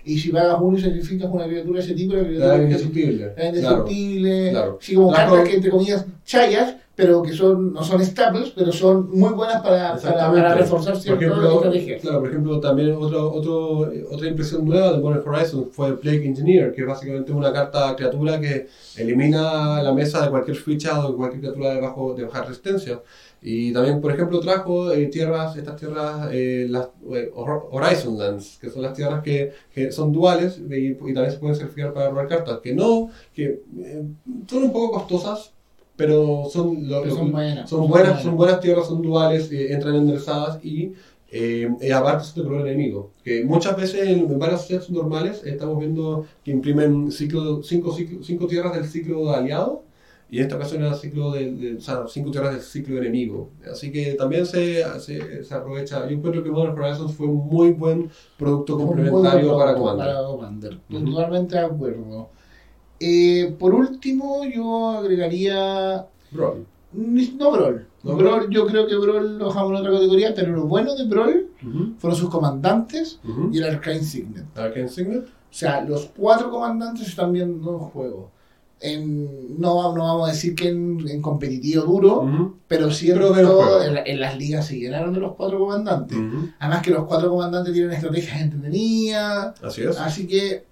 Y 0.09 0.19
si 0.21 0.31
pagas 0.31 0.57
uno 0.61 0.79
y 0.79 0.81
sacrificas 0.81 1.29
una 1.33 1.47
criatura 1.47 1.81
de 1.81 1.85
ese 1.85 1.95
tipo, 1.95 2.15
la 2.15 2.23
criatura 2.25 2.55
es 2.57 2.63
indestructible. 2.63 3.25
es 3.27 3.33
Claro. 3.35 3.49
indestructible. 3.49 4.51
claro. 4.51 4.79
Sí, 4.81 4.95
como 4.95 5.13
cartas 5.13 5.49
que 5.49 5.57
entre 5.57 5.71
comillas 5.71 6.07
chayas, 6.25 6.77
pero 6.97 7.23
que 7.23 7.33
son 7.35 7.73
no 7.73 7.85
son 7.85 8.05
staples, 8.05 8.51
pero 8.57 8.73
son 8.73 9.11
muy 9.11 9.33
buenas 9.35 9.63
para, 9.63 10.01
para, 10.01 10.35
para 10.35 10.55
reforzar 10.55 10.97
ciertas 10.97 11.53
estrategias. 11.53 12.01
claro, 12.03 12.21
por 12.21 12.29
ejemplo, 12.31 12.61
también 12.61 12.97
otro, 12.99 13.33
otro, 13.33 13.91
otra 14.11 14.29
impresión 14.29 14.65
nueva 14.65 14.93
de 14.93 14.99
Modern 14.99 15.29
Horizons 15.29 15.69
fue 15.73 15.89
el 15.89 15.99
Plague 15.99 16.27
Engineer, 16.27 16.73
que 16.73 16.83
es 16.83 16.87
básicamente 16.89 17.33
una 17.33 17.53
carta 17.53 17.95
criatura 17.97 18.41
que 18.41 18.69
elimina 18.97 19.83
la 19.83 19.93
mesa 19.93 20.23
de 20.25 20.31
cualquier 20.31 20.57
ficha 20.57 21.05
o 21.07 21.11
de 21.13 21.17
cualquier 21.17 21.41
criatura 21.43 21.75
de, 21.75 21.81
bajo, 21.81 22.15
de 22.15 22.25
baja 22.25 22.43
resistencia. 22.45 23.03
Y 23.43 23.73
también, 23.73 24.01
por 24.01 24.11
ejemplo, 24.13 24.41
trajo 24.41 24.91
eh, 24.93 25.07
tierras, 25.07 25.57
estas 25.57 25.77
tierras, 25.77 26.29
eh, 26.33 26.67
las 26.69 26.87
eh, 27.13 27.31
Hor- 27.35 27.69
Horizon 27.71 28.19
Lands, 28.19 28.59
que 28.61 28.71
son 28.71 28.83
las 28.83 28.95
tierras 28.95 29.23
que, 29.23 29.53
que 29.73 29.93
son 29.93 30.13
duales 30.13 30.59
y, 30.59 30.89
y 30.93 30.95
también 31.15 31.31
se 31.31 31.39
pueden 31.39 31.55
sacrificar 31.57 31.93
para 31.93 32.09
robar 32.11 32.29
cartas, 32.29 32.61
que 32.61 32.75
no, 32.75 33.11
que 33.35 33.63
eh, 33.79 34.03
son 34.49 34.63
un 34.65 34.73
poco 34.73 34.93
costosas, 34.99 35.53
pero 35.97 36.45
son, 36.53 36.89
lo- 36.89 37.03
Pero 37.03 37.15
son 37.15 37.33
buenas. 37.33 37.71
son 37.71 37.89
buenas, 37.89 38.23
son 38.23 38.37
buenas 38.37 38.61
tierras, 38.61 38.87
son 38.87 39.03
duales, 39.03 39.51
eh, 39.51 39.73
entran 39.73 39.95
enderezadas 39.97 40.65
y 40.65 40.93
eh, 41.31 41.69
eh, 41.81 41.93
aparte 41.93 42.27
de 42.41 42.47
color 42.47 42.67
enemigo. 42.69 43.11
Que 43.25 43.45
muchas 43.45 43.77
veces 43.77 44.07
en, 44.09 44.21
en 44.31 44.39
varios 44.39 44.67
sets 44.67 44.91
normales 44.91 45.43
estamos 45.45 45.79
viendo 45.79 46.25
que 46.45 46.51
imprimen 46.53 47.11
ciclo, 47.11 47.63
cinco, 47.63 47.91
ciclo- 47.97 48.23
cinco 48.23 48.47
tierras 48.47 48.75
del 48.75 48.85
ciclo 48.87 49.25
de 49.27 49.35
aliado 49.35 49.83
y 50.31 50.39
en 50.39 50.45
esta 50.45 50.57
ocasión 50.57 50.83
era 50.83 50.95
ciclo 50.95 51.31
de, 51.33 51.53
de- 51.53 51.77
o 51.77 51.81
sea, 51.81 52.05
cinco 52.09 52.31
tierras 52.31 52.53
del 52.53 52.63
ciclo 52.63 52.99
enemigo. 52.99 53.51
Así 53.71 53.91
que 53.93 54.15
también 54.15 54.45
se, 54.47 54.83
se, 55.01 55.43
se 55.45 55.55
aprovecha. 55.55 56.07
Yo 56.09 56.17
encuentro 56.17 56.43
que 56.45 56.51
Modern 56.51 56.79
Horizons 56.79 57.13
fue 57.15 57.27
un 57.27 57.47
muy 57.49 57.73
buen 57.73 58.09
producto 58.37 58.77
complementario 58.77 59.47
buen 59.55 59.59
para 59.59 59.73
producto 59.73 59.91
Commander. 59.91 60.15
para 60.15 60.27
Commander. 60.27 60.79
Totalmente 60.91 61.57
de 61.57 61.65
acuerdo. 61.65 62.29
Eh, 63.01 63.55
por 63.59 63.75
último, 63.75 64.43
yo 64.45 64.91
agregaría. 64.91 66.07
Brawl. 66.31 66.67
No 66.93 67.51
Brawl. 67.51 67.87
¿No 68.03 68.17
Brawl, 68.17 68.49
yo 68.51 68.67
creo 68.67 68.87
que 68.87 68.97
Brawl 68.97 69.39
lo 69.39 69.47
dejamos 69.49 69.71
en 69.73 69.77
otra 69.79 69.93
categoría, 69.93 70.33
pero 70.35 70.53
lo 70.53 70.67
bueno 70.67 70.95
de 70.95 71.05
Brawl 71.05 71.47
fueron 71.99 72.19
sus 72.19 72.31
comandantes 72.31 73.19
y 73.53 73.59
el 73.59 73.65
Arcane 73.65 74.03
Signet. 74.03 74.45
Arcane 74.57 74.89
Signet. 74.89 75.25
O 75.25 75.59
sea, 75.59 75.81
los 75.83 76.11
cuatro 76.17 76.51
comandantes 76.51 77.09
están 77.09 77.33
viendo 77.33 77.71
en 77.73 77.79
juego. 77.79 78.31
En, 78.79 79.59
no, 79.59 79.95
no 79.95 80.03
vamos 80.05 80.29
a 80.29 80.33
decir 80.33 80.55
que 80.55 80.69
en, 80.69 81.03
en 81.09 81.23
competitivo 81.23 81.83
duro, 81.85 82.23
pero 82.69 82.91
sí 82.91 83.11
en, 83.11 83.17
en, 83.83 83.95
la- 83.95 84.03
en 84.05 84.21
las 84.21 84.37
ligas 84.37 84.67
se 84.67 84.79
llenaron 84.79 85.15
de 85.15 85.21
los 85.21 85.35
cuatro 85.35 85.59
comandantes. 85.59 86.17
Además 86.59 86.83
que 86.83 86.91
los 86.91 87.05
cuatro 87.07 87.31
comandantes 87.31 87.73
tienen 87.73 87.93
estrategias 87.93 88.41
entretenidas. 88.41 89.55
Así 89.63 89.83
es. 89.83 89.99
Así 89.99 90.27
que 90.27 90.65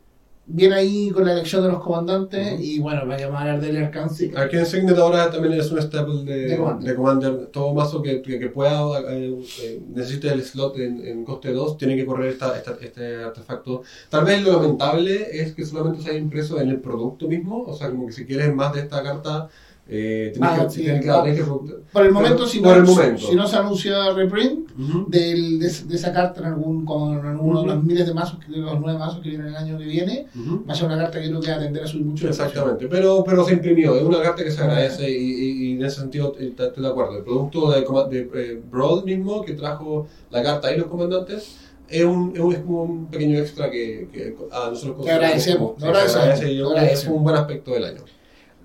viene 0.46 0.74
ahí 0.74 1.10
con 1.10 1.24
la 1.24 1.32
elección 1.32 1.62
de 1.62 1.68
los 1.70 1.82
comandantes 1.82 2.52
Ujú. 2.54 2.62
y 2.62 2.78
bueno, 2.78 3.06
vayamos 3.06 3.36
a 3.36 3.40
hablar 3.40 3.60
del 3.60 3.76
Signet. 4.10 4.36
Arcane 4.36 4.64
Signet 4.66 4.98
ahora 4.98 5.30
también 5.30 5.54
es 5.54 5.70
un 5.70 5.80
staple 5.80 6.24
de, 6.24 6.36
De 6.48 6.56
Commander. 6.56 6.88
de 6.90 6.94
Commander. 6.96 7.46
Todo 7.46 7.72
mazo 7.74 8.02
que, 8.02 8.20
que, 8.20 8.38
que 8.38 8.48
pueda 8.50 9.00
eh, 9.10 9.34
eh, 9.62 9.80
necesite 9.94 10.28
el 10.28 10.42
slot 10.42 10.78
en, 10.78 11.06
en 11.06 11.24
coste 11.24 11.52
2 11.52 11.78
tiene 11.78 11.96
que 11.96 12.04
correr 12.04 12.32
esta, 12.32 12.56
esta- 12.56 12.76
este 12.80 13.16
artefacto. 13.24 13.82
Tal 14.10 14.24
vez 14.24 14.42
lo 14.42 14.52
lamentable 14.52 15.28
es 15.40 15.54
que 15.54 15.64
solamente 15.64 16.02
se 16.02 16.10
haya 16.10 16.18
impreso 16.18 16.60
en 16.60 16.68
el 16.68 16.80
producto 16.80 17.26
mismo. 17.26 17.62
O 17.62 17.74
sea, 17.74 17.88
como 17.90 18.06
que 18.06 18.12
si 18.12 18.26
quieres 18.26 18.54
más 18.54 18.72
de 18.74 18.80
esta 18.80 19.02
carta, 19.02 19.48
eh, 19.86 20.32
Ah, 20.40 20.58
que, 20.64 20.70
sí, 20.70 20.82
que- 20.84 21.00
claro. 21.00 21.24
que- 21.24 21.42
Por 21.44 22.02
el 22.02 22.08
Pero- 22.08 22.12
momento, 22.12 22.46
si, 22.46 22.60
por 22.60 22.68
no, 22.68 22.74
el 22.76 22.82
momento. 22.84 23.26
si 23.28 23.36
no 23.36 23.46
se 23.46 23.56
anuncia 23.56 24.10
reprint 24.14 24.70
Ujú. 24.78 25.04
del- 25.08 25.58
de, 25.58 25.68
de 25.70 25.94
esa 25.94 26.10
carta 26.12 26.40
en 26.40 26.46
algún 26.46 26.86
con 26.86 27.24
alguno 27.26 27.60
de 27.60 27.66
los 27.66 27.84
miles 27.84 28.06
de 28.06 28.14
mazos, 28.14 28.38
que- 28.38 28.50
los 28.50 28.80
nueve 28.80 28.98
mazos 28.98 29.20
que 29.22 29.28
vienen 29.28 29.48
el 29.48 29.56
año 29.56 29.76
que 29.78 29.84
viene, 29.84 30.26
Ujú. 30.34 30.64
va 30.66 30.72
a 30.72 30.74
ser 30.76 30.86
una 30.86 30.96
carta 30.96 31.20
que 31.20 31.28
creo 31.28 31.40
que 31.40 31.50
va 31.50 31.56
a 31.56 31.60
tender 31.60 31.82
a 31.84 31.86
subir 31.86 32.06
mucho. 32.06 32.26
Exactamente, 32.28 32.86
pero, 32.88 33.22
pero 33.24 33.44
se 33.44 33.52
imprimió, 33.52 33.94
es 33.94 34.02
una 34.02 34.22
carta 34.22 34.42
que 34.42 34.50
se 34.50 34.62
agradece 34.62 35.10
y, 35.10 35.14
y- 35.16 35.68
y 35.68 35.72
en 35.72 35.84
ese 35.84 36.00
sentido 36.00 36.34
eh, 36.40 36.54
estoy 36.58 36.82
de 36.82 36.88
acuerdo. 36.88 37.18
El 37.18 37.24
producto 37.24 37.70
de, 37.70 37.80
de 38.10 38.30
eh, 38.34 38.62
Brawl 38.70 39.04
mismo 39.04 39.42
que 39.42 39.52
trajo 39.52 40.06
la 40.30 40.42
carta 40.42 40.74
y 40.74 40.78
los 40.78 40.86
comandantes 40.88 41.56
es, 41.90 42.04
un, 42.04 42.32
es, 42.34 42.40
un, 42.40 42.52
es 42.54 42.58
como 42.60 42.82
un 42.84 43.06
pequeño 43.08 43.38
extra 43.38 43.70
que, 43.70 44.08
que 44.10 44.34
a 44.50 44.70
nosotros 44.70 45.06
agradecemos, 45.06 45.74
como- 45.74 45.86
agradecemos, 45.86 46.16
agradece 46.22 46.46
que 46.46 46.58
es 46.58 46.66
agradecemos. 46.66 47.16
un 47.18 47.22
buen 47.24 47.36
aspecto 47.36 47.70
del 47.72 47.84
año. 47.84 48.00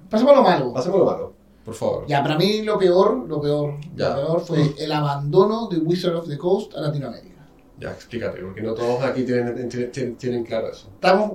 Pasemos 0.10 0.34
a 0.34 0.36
lo 0.38 0.44
malo. 0.44 0.74
Pasemos 0.74 1.00
lo 1.00 1.06
malo, 1.06 1.34
por 1.64 1.74
favor. 1.74 2.06
Ya, 2.08 2.22
para 2.24 2.38
mí 2.38 2.62
lo 2.64 2.78
peor, 2.78 3.28
lo 3.28 3.42
peor, 3.42 3.76
Ya. 3.96 4.10
lo 4.10 4.16
peor 4.16 4.42
fue 4.42 4.74
el 4.78 4.92
abandono 4.92 5.68
de 5.68 5.78
Wizard 5.78 6.16
of 6.16 6.28
the 6.28 6.38
Coast 6.38 6.76
a 6.76 6.82
Latinoamérica. 6.82 7.46
Ya, 7.80 7.92
explícate, 7.92 8.42
porque 8.42 8.62
no 8.62 8.74
todos 8.74 9.02
aquí 9.04 9.24
tienen, 9.24 9.70
tienen, 9.70 10.16
tienen 10.18 10.44
claro 10.44 10.70
eso. 10.72 10.90
Estamos 10.96 11.34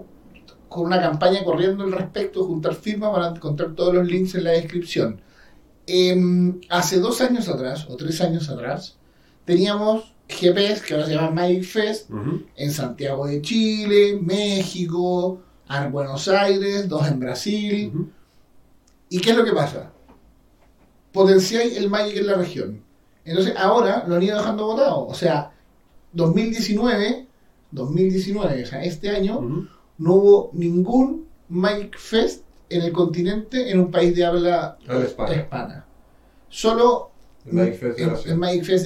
con 0.69 0.87
una 0.87 1.01
campaña 1.01 1.45
corriendo 1.45 1.85
al 1.85 1.93
respecto, 1.93 2.45
juntar 2.45 2.75
firmas 2.75 3.11
para 3.13 3.29
encontrar 3.29 3.75
todos 3.75 3.95
los 3.95 4.07
links 4.07 4.35
en 4.35 4.45
la 4.45 4.51
descripción. 4.51 5.21
Em, 5.87 6.61
hace 6.71 6.99
dos 6.99 7.21
años 7.21 7.49
atrás, 7.49 7.87
o 7.89 7.97
tres 7.97 8.21
años 8.21 8.49
atrás, 8.49 8.97
teníamos 9.45 10.15
GPs, 10.29 10.81
que 10.83 10.95
ahora 10.95 11.07
se 11.07 11.15
llaman 11.15 11.35
Magic 11.35 11.63
Fest, 11.65 12.11
Ujú. 12.11 12.43
en 12.57 12.71
Santiago 12.73 13.27
de 13.27 13.41
Chile, 13.43 14.19
México, 14.21 15.41
en 15.69 15.93
Buenos 15.93 16.27
Aires, 16.29 16.89
dos 16.89 17.07
en 17.09 17.21
Brasil. 17.21 17.93
¿Y 19.09 19.21
qué 19.21 19.31
es 19.31 19.37
lo 19.37 19.45
que 19.45 19.53
pasa? 19.53 19.91
Potenciáis 21.13 21.77
el 21.77 21.89
Magic 21.91 22.17
en 22.17 22.27
la 22.27 22.35
región. 22.35 22.83
Entonces 23.25 23.55
ahora 23.57 24.05
lo 24.07 24.17
han 24.17 24.23
ido 24.23 24.37
dejando 24.37 24.67
votado. 24.67 25.07
O 25.07 25.15
sea, 25.15 25.53
2019, 26.13 27.27
2019, 27.71 28.63
o 28.63 28.67
sea, 28.67 28.83
este 28.85 29.11
año, 29.11 29.69
no 29.99 30.13
hubo 30.15 30.51
ningún 30.53 31.29
Magic 31.49 31.97
Fest 31.99 32.45
en 32.69 32.83
el 32.83 32.93
continente 32.93 33.71
en 33.71 33.79
un 33.81 33.91
país 33.91 34.15
de 34.17 34.25
habla 34.25 34.77
Habla 34.89 35.05
hispana. 35.07 35.35
hispana. 35.35 35.85
Solo 36.49 37.11
Magic 37.53 37.75
Fest 37.75 37.99
de 37.99 38.07
Brasil. 38.07 38.31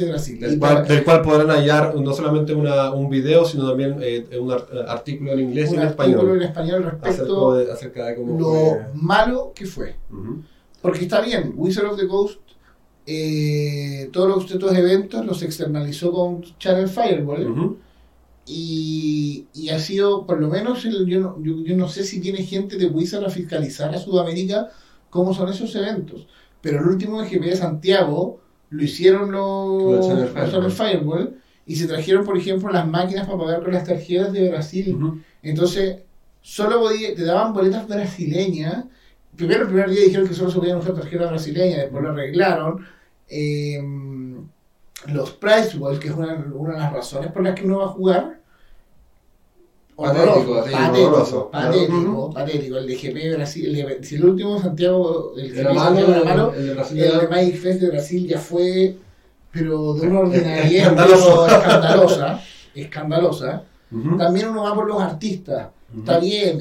de 0.01 0.07
Brasil. 0.11 0.41
Del 0.41 0.59
cual, 0.59 0.75
para- 0.75 0.85
del 0.87 1.05
cual 1.05 1.23
podrán 1.23 1.49
hallar 1.51 1.95
no 1.95 2.13
solamente 2.13 2.55
una, 2.55 2.93
un 2.93 3.09
video, 3.09 3.45
sino 3.45 3.69
también 3.69 3.97
eh, 4.03 4.27
un 4.41 4.51
ar- 4.51 4.67
artículo 4.89 5.33
en 5.33 5.41
inglés 5.41 5.71
y 5.71 5.75
un 5.75 5.81
en 5.83 5.87
artículo 5.89 6.09
español. 6.19 6.37
en 6.37 6.43
español 6.49 6.85
acerca 6.85 7.07
respecto 7.07 7.55
de, 7.55 7.73
acerca 7.73 8.07
de 8.07 8.15
cómo 8.17 8.39
lo 8.39 8.45
fue. 8.51 8.87
malo 8.95 9.53
que 9.55 9.67
fue. 9.67 9.97
Ujú. 10.11 10.43
Porque 10.83 11.01
está 11.03 11.21
bien, 11.21 11.53
Wizard 11.57 11.87
of 11.87 11.99
the 11.99 12.07
Coast, 12.09 12.41
eh, 13.07 14.09
todos 14.13 14.29
los 14.29 14.51
estos 14.51 14.75
eventos 14.77 15.25
los 15.25 15.43
externalizó 15.43 16.13
con 16.13 16.43
Channel 16.59 16.89
Fireball 16.89 17.51
Ujú. 17.51 17.77
y, 18.47 19.47
y 19.55 19.69
ha 19.71 19.79
sido, 19.79 20.27
por 20.27 20.41
lo 20.41 20.49
menos, 20.49 20.85
el- 20.85 21.07
yo 21.07 21.21
no, 21.21 21.37
yo, 21.43 21.55
yo 21.65 21.77
no 21.77 21.89
sé 21.89 22.05
si 22.05 22.21
tiene 22.21 22.43
gente 22.43 22.77
de 22.77 22.87
Wizard 22.87 23.25
a 23.25 23.31
fiscalizar 23.31 23.95
a 23.95 23.99
Sudamérica 23.99 24.69
cómo 25.11 25.33
son 25.35 25.49
esos 25.49 25.75
eventos. 25.77 26.27
Pero 26.61 26.81
el 26.81 26.87
último 26.89 27.19
GP 27.23 27.45
de 27.47 27.57
Santiago 27.57 28.41
lo 28.71 28.83
hicieron 28.83 29.33
los, 29.33 30.07
Los 30.63 30.75
Fireball 30.75 31.37
y 31.67 31.77
se 31.77 31.87
trajeron, 31.87 32.25
por 32.25 32.37
ejemplo, 32.37 32.71
las 32.71 32.87
máquinas 32.87 33.27
para 33.27 33.39
pagar 33.39 33.63
con 33.63 33.73
las 33.73 33.85
tarjetas 33.85 34.33
de 34.33 34.49
Brasil. 34.51 34.97
Entonces, 35.43 35.99
solo 36.41 36.81
podía- 36.81 37.15
te 37.15 37.25
daban 37.25 37.53
boletas 37.53 37.87
brasileñas. 37.89 38.85
Primero, 39.37 39.63
el 39.63 39.69
primer 39.69 39.91
día 39.91 40.01
dijeron 40.05 40.27
que 40.27 40.35
solo 40.35 40.51
se 40.51 40.59
podían 40.59 40.79
usar 40.79 40.95
tarjetas 40.95 41.31
brasileñas, 41.31 41.79
después 41.79 42.03
lo 42.03 42.11
arreglaron. 42.11 42.85
Eh, 43.29 43.81
los 45.07 45.31
Price 45.33 45.79
Balls, 45.79 45.99
que 46.01 46.09
es 46.09 46.15
una, 46.15 46.35
una 46.55 46.73
de 46.75 46.79
las 46.81 46.93
razones 46.93 47.31
por 47.33 47.43
las 47.43 47.55
que 47.55 47.65
uno 47.65 47.79
va 47.79 47.85
a 47.85 47.89
jugar. 47.89 48.38
Patético, 49.99 50.55
patético, 50.55 51.51
patético, 51.51 52.31
patético. 52.33 52.77
El 52.79 52.87
de 52.87 52.95
GP 52.97 53.35
Brasil, 53.37 53.67
el 53.67 53.87
de- 54.01 54.05
si 54.05 54.15
el 54.15 54.25
último 54.25 54.61
Santiago, 54.61 55.33
el 55.37 55.49
GP 55.51 55.61
Era 55.61 55.73
malo, 55.75 55.99
era 55.99 56.19
el- 56.19 56.25
malo, 56.25 56.53
el 56.57 56.67
de 56.69 56.75
Brasil 56.75 57.03
el 57.03 57.21
de 57.21 57.29
Magic 57.29 57.57
Fest 57.57 57.81
de 57.81 57.89
Brasil 57.91 58.27
ya 58.29 58.39
fue, 58.39 58.95
pero 59.51 59.95
de 59.95 60.07
una 60.07 60.21
ordinariedad 60.21 60.93
escandalosa, 60.93 62.41
escandalosa. 62.75 63.63
También 64.19 64.49
uno 64.49 64.63
va 64.65 64.75
por 64.75 64.87
los 64.87 65.01
artistas. 65.03 65.69
Ujú. 65.91 66.01
Está 66.01 66.19
bien, 66.19 66.61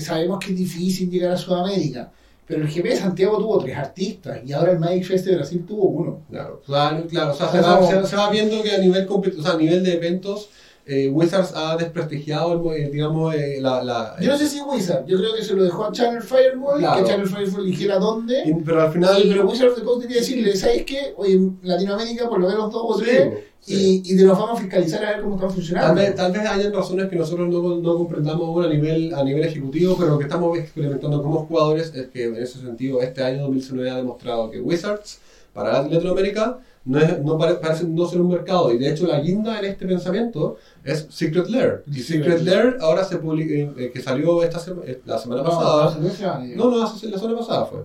sabemos 0.00 0.38
que 0.38 0.52
es 0.52 0.56
difícil 0.58 1.10
llegar 1.10 1.32
a 1.32 1.36
Sudamérica, 1.36 2.10
pero 2.46 2.62
el 2.62 2.68
GP 2.68 2.84
de 2.90 2.96
Santiago 2.96 3.36
tuvo 3.38 3.58
tres 3.58 3.76
artistas 3.76 4.38
y 4.46 4.52
ahora 4.52 4.72
el 4.72 4.78
Magic 4.78 5.04
Fest 5.04 5.26
de 5.26 5.34
Brasil 5.36 5.64
tuvo 5.66 5.88
uno. 5.88 6.20
Claro, 6.30 6.62
claro, 6.64 7.04
claro, 7.08 7.32
o 7.32 7.34
sea, 7.34 7.50
se, 7.50 7.60
va, 7.60 7.84
se- 7.86 8.06
se 8.06 8.16
va 8.16 8.30
viendo 8.30 8.62
que 8.62 8.70
a 8.70 8.78
nivel, 8.78 9.06
o 9.10 9.42
sea, 9.42 9.52
a 9.52 9.56
nivel 9.56 9.82
de 9.82 9.94
eventos, 9.94 10.48
eh, 10.88 11.08
Wizards 11.08 11.52
ha 11.54 11.76
desprestigiado, 11.76 12.72
el 12.72 12.90
digamos, 12.90 13.34
eh, 13.34 13.58
la... 13.60 13.82
la 13.84 14.16
Yo 14.20 14.30
no 14.32 14.38
sé 14.38 14.48
si 14.48 14.60
Wizard, 14.60 15.04
yo 15.06 15.18
creo 15.18 15.34
que 15.34 15.42
se 15.44 15.54
lo 15.54 15.62
dejó 15.62 15.84
a 15.84 15.92
Channel 15.92 16.22
Fireball, 16.22 16.78
Claro. 16.80 17.02
que 17.04 17.10
Channel 17.10 17.28
Fireball 17.28 17.66
dijera 17.66 17.98
dónde. 17.98 18.42
y- 18.46 18.54
pero 18.64 18.82
al 18.82 18.92
final... 18.92 19.22
Y, 19.24 19.28
pero 19.30 19.46
Wizard 19.46 19.68
of 19.68 19.76
the 19.78 19.82
Coast 19.84 20.00
tenía 20.02 20.14
que 20.14 20.20
decirle, 20.20 20.56
¿sabes 20.56 20.84
qué? 20.84 21.12
Oye, 21.16 21.34
en 21.34 21.58
Latinoamérica 21.62 22.28
por 22.28 22.40
lo 22.40 22.48
menos 22.48 22.72
dos 22.72 22.82
o 22.86 22.98
tres, 22.98 23.28
sí. 23.60 24.02
y, 24.04 24.14
y 24.14 24.16
te 24.16 24.22
los 24.24 24.38
vamos 24.38 24.58
a 24.58 24.62
fiscalizar 24.62 25.04
a 25.04 25.10
ver 25.10 25.20
cómo 25.22 25.34
están 25.34 25.48
Tal 25.48 25.54
funcionando. 25.56 25.94
vez, 26.00 26.14
tal 26.14 26.32
vez 26.32 26.46
hayan 26.46 26.72
razones 26.72 27.08
que 27.08 27.16
nosotros 27.16 27.48
no, 27.48 27.76
no 27.76 27.96
comprendamos 27.96 28.42
aún 28.48 28.64
a 28.64 28.68
nivel, 28.68 29.14
a 29.14 29.22
nivel 29.24 29.44
ejecutivo, 29.44 29.94
pero 29.98 30.12
lo 30.12 30.18
que 30.18 30.24
estamos 30.24 30.58
experimentando 30.58 31.22
como 31.22 31.44
jugadores 31.46 31.92
es 31.94 32.06
que 32.08 32.24
en 32.24 32.36
ese 32.36 32.60
sentido 32.60 33.02
este 33.02 33.22
año 33.22 33.42
2019 33.42 33.90
ha 33.90 33.96
demostrado 33.96 34.50
que 34.50 34.60
Wizards 34.60 35.18
para 35.52 35.82
Latinoamérica 35.82 36.58
no, 36.88 36.98
es, 36.98 37.22
no 37.22 37.38
pare- 37.38 37.54
parece 37.56 37.84
no 37.84 38.06
ser 38.08 38.20
un 38.20 38.28
mercado 38.30 38.72
y 38.72 38.78
de 38.78 38.90
hecho 38.90 39.06
la 39.06 39.20
guinda 39.20 39.58
en 39.58 39.64
este 39.66 39.86
pensamiento 39.86 40.56
es 40.82 41.06
Secret 41.10 41.48
Lair. 41.48 41.82
Y 41.86 41.94
Sí, 41.94 42.02
Secret 42.14 42.38
sí. 42.38 42.44
Lair 42.46 42.76
ahora 42.80 43.04
se 43.04 43.18
publica, 43.18 43.52
eh, 43.54 43.72
eh, 43.78 43.90
que 43.92 44.00
salió 44.02 44.42
esta 44.42 44.58
sema- 44.58 44.82
eh, 44.84 45.00
la 45.04 45.18
semana 45.18 45.42
No, 45.42 45.50
pasada. 45.50 45.84
hace 45.86 46.00
dos 46.00 46.12
semanas. 46.14 46.48
No, 46.56 46.70
no, 46.70 46.82
hace, 46.82 47.08
la 47.08 47.18
semana 47.18 47.38
pasada 47.38 47.66
fue. 47.66 47.84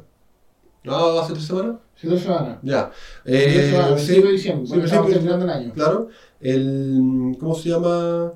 No, 0.84 1.20
hace 1.20 1.34
tres 1.34 1.46
semanas. 1.46 1.76
Hace 1.98 2.08
dos 2.08 2.22
semanas. 2.22 2.58
Ya. 2.64 2.92
Eh, 3.26 3.70
semanas, 3.72 4.02
sí, 4.02 4.14
25 4.14 4.28
de 4.28 4.32
diciembre, 4.34 4.68
sí, 4.68 4.74
sí, 4.74 4.80
estamos 4.86 5.08
sí. 5.08 5.14
terminando 5.14 5.46
el 5.46 5.52
año. 5.52 5.74
Claro, 5.74 6.08
el, 6.42 7.36
¿cómo 7.40 7.56
se 7.56 7.70
llama? 7.70 8.34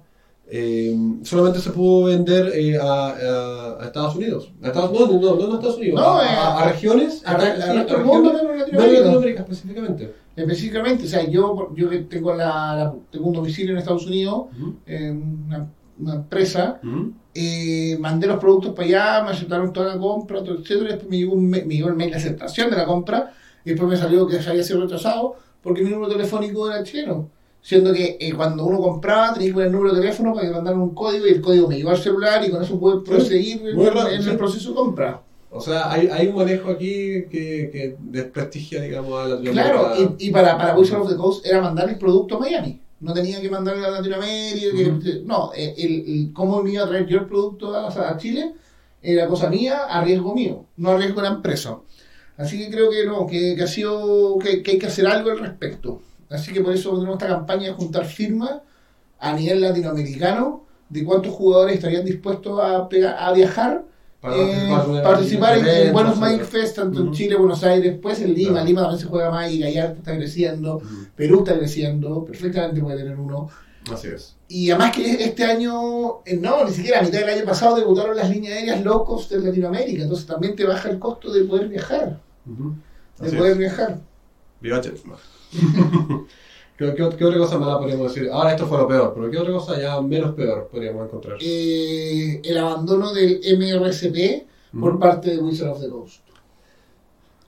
Eh, 0.50 0.96
solamente 1.24 1.60
se 1.60 1.72
pudo 1.72 2.06
vender 2.06 2.54
eh, 2.56 2.78
a, 2.78 3.10
a- 3.10 3.82
a 3.82 3.86
Estados 3.86 4.16
Unidos. 4.16 4.50
A 4.64 4.68
Estados, 4.68 4.92
no, 4.94 5.08
no, 5.08 5.20
no, 5.36 5.36
no 5.48 5.52
a 5.52 5.56
Estados 5.56 5.78
Unidos, 5.78 6.00
No, 6.00 6.18
a, 6.20 6.24
eh, 6.26 6.30
a- 6.38 6.72
regiones. 6.72 7.22
A, 7.26 7.38
sí, 7.40 7.46
resto 7.74 7.94
del 7.98 8.06
mundo, 8.06 8.32
Latinoamérica. 8.32 8.78
Latinoamérica 8.78 9.42
específicamente. 9.42 10.14
Específicamente, 10.38 11.04
o 11.06 11.08
sea, 11.08 11.28
yo, 11.28 11.74
yo 11.76 11.90
que 11.90 11.98
tengo, 12.00 12.34
la, 12.34 12.76
la- 12.76 12.94
tengo 13.12 13.26
un 13.28 13.34
domicilio 13.34 13.72
en 13.74 13.80
Estados 13.80 14.06
Unidos, 14.06 14.46
en 14.86 15.44
una, 15.48 15.68
una 16.00 16.14
empresa, 16.16 16.80
eh, 17.34 17.98
mandé 18.00 18.28
los 18.28 18.40
productos 18.40 18.74
para 18.74 18.88
allá, 18.88 19.24
me 19.24 19.32
aceptaron 19.32 19.74
toda 19.74 19.96
la 19.96 20.00
compra, 20.00 20.44
todo, 20.44 20.56
etcétera, 20.60 20.90
y 20.90 20.94
después 20.94 21.10
me 21.10 21.18
llegó, 21.18 21.34
un, 21.34 21.50
me 21.50 21.60
llegó 21.64 21.90
el 21.90 21.96
mail 21.96 22.12
de 22.12 22.18
aceptación 22.18 22.70
de 22.70 22.78
la 22.78 22.86
compra, 22.86 23.34
y 23.66 23.72
después 23.72 23.90
me 23.90 23.98
salió 23.98 24.26
que 24.28 24.42
se 24.42 24.50
había 24.50 24.64
sido 24.64 24.82
rechazado 24.82 25.36
porque 25.62 25.82
mi 25.84 25.90
número 25.90 26.12
telefónico 26.14 26.72
era 26.72 26.84
chileno. 26.84 27.30
Siendo 27.62 27.92
que 27.92 28.18
eh, 28.20 28.32
cuando 28.34 28.64
uno 28.66 28.80
compraba 28.80 29.34
tenía 29.34 29.48
que 29.50 29.54
poner 29.54 29.68
el 29.68 29.74
número 29.74 29.94
de 29.94 30.00
teléfono 30.02 30.34
para 30.34 30.48
que 30.48 30.54
mandaran 30.54 30.80
un 30.80 30.94
código 30.96 31.28
y 31.28 31.32
el 31.32 31.42
código 31.42 31.68
me 31.68 31.76
llegó 31.76 31.90
al 31.90 31.98
celular 31.98 32.46
y 32.46 32.52
con 32.52 32.62
eso 32.64 32.80
pude 32.80 33.02
proseguir 33.02 33.62
en, 33.68 33.76
en 34.14 34.22
el 34.32 34.38
proceso 34.38 34.70
de 34.70 34.76
compra. 34.76 35.22
O 35.50 35.62
sea, 35.62 35.90
hay, 35.92 36.08
hay 36.08 36.28
un 36.28 36.36
manejo 36.36 36.70
aquí 36.72 37.24
que, 37.32 37.70
que 37.72 37.96
desprestigia, 38.00 38.82
digamos, 38.82 39.14
a 39.20 39.28
Latinoamérica. 39.30 39.74
Claro, 39.74 40.16
y, 40.20 40.28
y 40.28 40.32
para, 40.32 40.58
para 40.58 40.78
Wizard 40.78 41.00
of 41.02 41.10
the 41.10 41.16
Coast 41.16 41.46
era 41.46 41.62
mandar 41.62 41.90
el 41.90 41.98
producto 41.98 42.36
a 42.36 42.40
Miami. 42.40 42.82
No 43.00 43.14
tenía 43.14 43.40
que 43.42 43.50
mandarlo 43.50 43.86
a 43.86 43.92
Latinoamérica. 43.92 45.00
que-. 45.04 45.22
No, 45.26 45.52
el, 45.54 45.74
el- 45.78 46.04
el- 46.10 46.34
cómo 46.34 46.62
me 46.62 46.72
iba 46.74 46.84
a 46.84 46.88
traer 46.88 47.06
yo 47.08 47.20
el 47.20 47.26
producto 47.28 47.74
a, 47.76 47.88
a 47.88 48.18
Chile 48.18 48.54
era 49.02 49.28
cosa 49.28 49.50
mía, 49.50 49.86
a 49.90 50.04
riesgo 50.04 50.36
mío, 50.36 50.66
no 50.78 50.90
a 50.92 50.98
riesgo 50.98 51.22
de 51.22 51.30
la 51.30 51.36
empresa. 51.36 51.80
Así 52.36 52.58
que 52.60 52.70
creo 52.70 52.90
que 52.92 53.06
no, 53.06 53.26
que, 53.26 53.56
que 53.56 53.64
ha 53.64 53.68
sido, 53.68 54.38
que, 54.40 54.62
que 54.62 54.72
hay 54.72 54.80
que 54.80 54.88
hacer 54.88 55.08
algo 55.08 55.32
al 55.32 55.40
respecto. 55.40 56.02
Así 56.30 56.52
que 56.52 56.62
por 56.62 56.74
eso 56.74 56.92
tenemos 56.92 57.14
esta 57.16 57.28
campaña 57.28 57.68
de 57.68 57.74
juntar 57.74 58.06
firmas 58.06 58.62
a 59.20 59.34
nivel 59.34 59.62
latinoamericano 59.62 60.66
de 60.90 61.04
cuántos 61.06 61.34
jugadores 61.34 61.76
estarían 61.76 62.06
dispuestos 62.06 62.60
a, 62.62 62.88
pegar- 62.90 63.16
a 63.18 63.32
viajar 63.34 63.86
eh, 64.24 64.70
participar 65.04 65.58
en 65.60 65.94
buenos 65.94 66.16
sí. 66.16 66.20
Magic 66.20 66.44
Fest, 66.44 66.76
tanto 66.76 67.02
en. 67.02 67.12
Chile, 67.12 67.36
Buenos 67.36 67.64
Aires, 67.64 67.98
pues 68.02 68.20
en 68.22 68.34
Lima. 68.34 68.52
Claro. 68.52 68.66
Lima 68.66 68.82
también 68.82 69.00
se 69.00 69.06
juega 69.08 69.32
Magic, 69.32 69.62
Gallardo 69.62 69.96
está 69.96 70.16
creciendo. 70.16 70.82
Perú 71.16 71.40
está 71.40 71.58
creciendo, 71.58 72.26
perfectamente 72.26 72.82
puede 72.82 72.98
tener 72.98 73.18
uno. 73.18 73.50
Así 73.92 74.08
es. 74.08 74.36
Y 74.50 74.70
además 74.72 74.96
que 74.96 75.24
este 75.24 75.44
año, 75.46 76.24
eh, 76.26 76.38
no, 76.38 76.66
ni 76.66 76.72
siquiera 76.72 77.00
a 77.00 77.04
mitad 77.04 77.20
del 77.20 77.30
año 77.30 77.46
pasado 77.46 77.76
debutaron 77.76 78.16
las 78.16 78.30
líneas 78.30 78.58
aéreas 78.58 78.84
low 78.84 79.06
cost 79.06 79.32
de 79.32 79.40
Latinoamérica, 79.40 80.04
entonces 80.04 80.26
también 80.26 80.56
te 80.56 80.66
baja 80.66 80.90
el 80.90 81.00
costo 81.00 81.32
de 81.32 81.44
poder 81.46 81.68
viajar, 81.68 82.20
de 82.46 83.28
Así 83.28 83.36
poder 83.36 83.54
es. 83.54 83.58
viajar. 83.58 84.00
Viva. 84.60 84.82
¿Qué, 86.78 86.94
qué, 86.94 87.10
qué 87.18 87.26
otra 87.26 87.40
cosa 87.40 87.58
mala 87.58 87.80
podríamos 87.80 88.14
decir? 88.14 88.30
Ahora 88.32 88.52
esto 88.52 88.68
fue 88.68 88.78
lo 88.78 88.88
peor, 88.88 89.14
pero 89.16 89.32
¿qué 89.32 89.38
otra 89.38 89.54
cosa 89.54 89.82
ya 89.82 90.00
menos 90.00 90.36
peor 90.36 90.68
podríamos 90.72 91.08
encontrar? 91.08 91.38
Eh, 91.42 92.40
el 92.44 92.58
abandono 92.58 93.14
del 93.14 93.42
MRSP 93.58 94.48
por 94.80 95.00
parte 95.00 95.32
de 95.32 95.40
Wizard 95.40 95.70
of 95.70 95.82
the 95.82 95.90
Coast. 95.90 96.22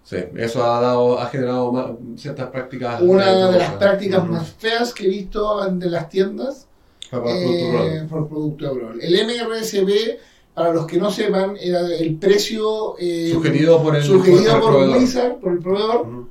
Sí, 0.04 0.18
eso 0.38 0.64
ha 0.64 0.82
dado, 0.82 1.20
ha 1.20 1.28
generado 1.28 2.00
ciertas 2.16 2.50
prácticas. 2.50 3.00
Una 3.02 3.52
de 3.52 3.60
las 3.60 3.74
prácticas 3.74 4.28
más 4.28 4.50
feas 4.50 4.92
que 4.92 5.06
he 5.06 5.10
visto 5.10 5.70
de 5.70 5.90
las 5.90 6.10
tiendas 6.10 6.68
eh, 7.12 8.06
producto 8.08 8.10
por 8.10 8.28
producto 8.28 8.76
Brawl. 8.76 9.02
El 9.02 9.26
MRSP, 9.26 10.20
para 10.54 10.74
los 10.74 10.86
que 10.86 10.98
no 10.98 11.12
sepan, 11.12 11.56
era 11.60 11.82
el 11.82 12.16
precio 12.16 12.96
eh, 13.00 13.30
Sugerido 13.32 13.82
por 13.82 13.96
el, 13.96 14.04
sugerido 14.04 14.56
el 14.56 14.62
por. 14.62 14.98
Wizard, 14.98 15.36
por 15.40 15.54
el 15.54 15.60
proveedor. 15.60 16.28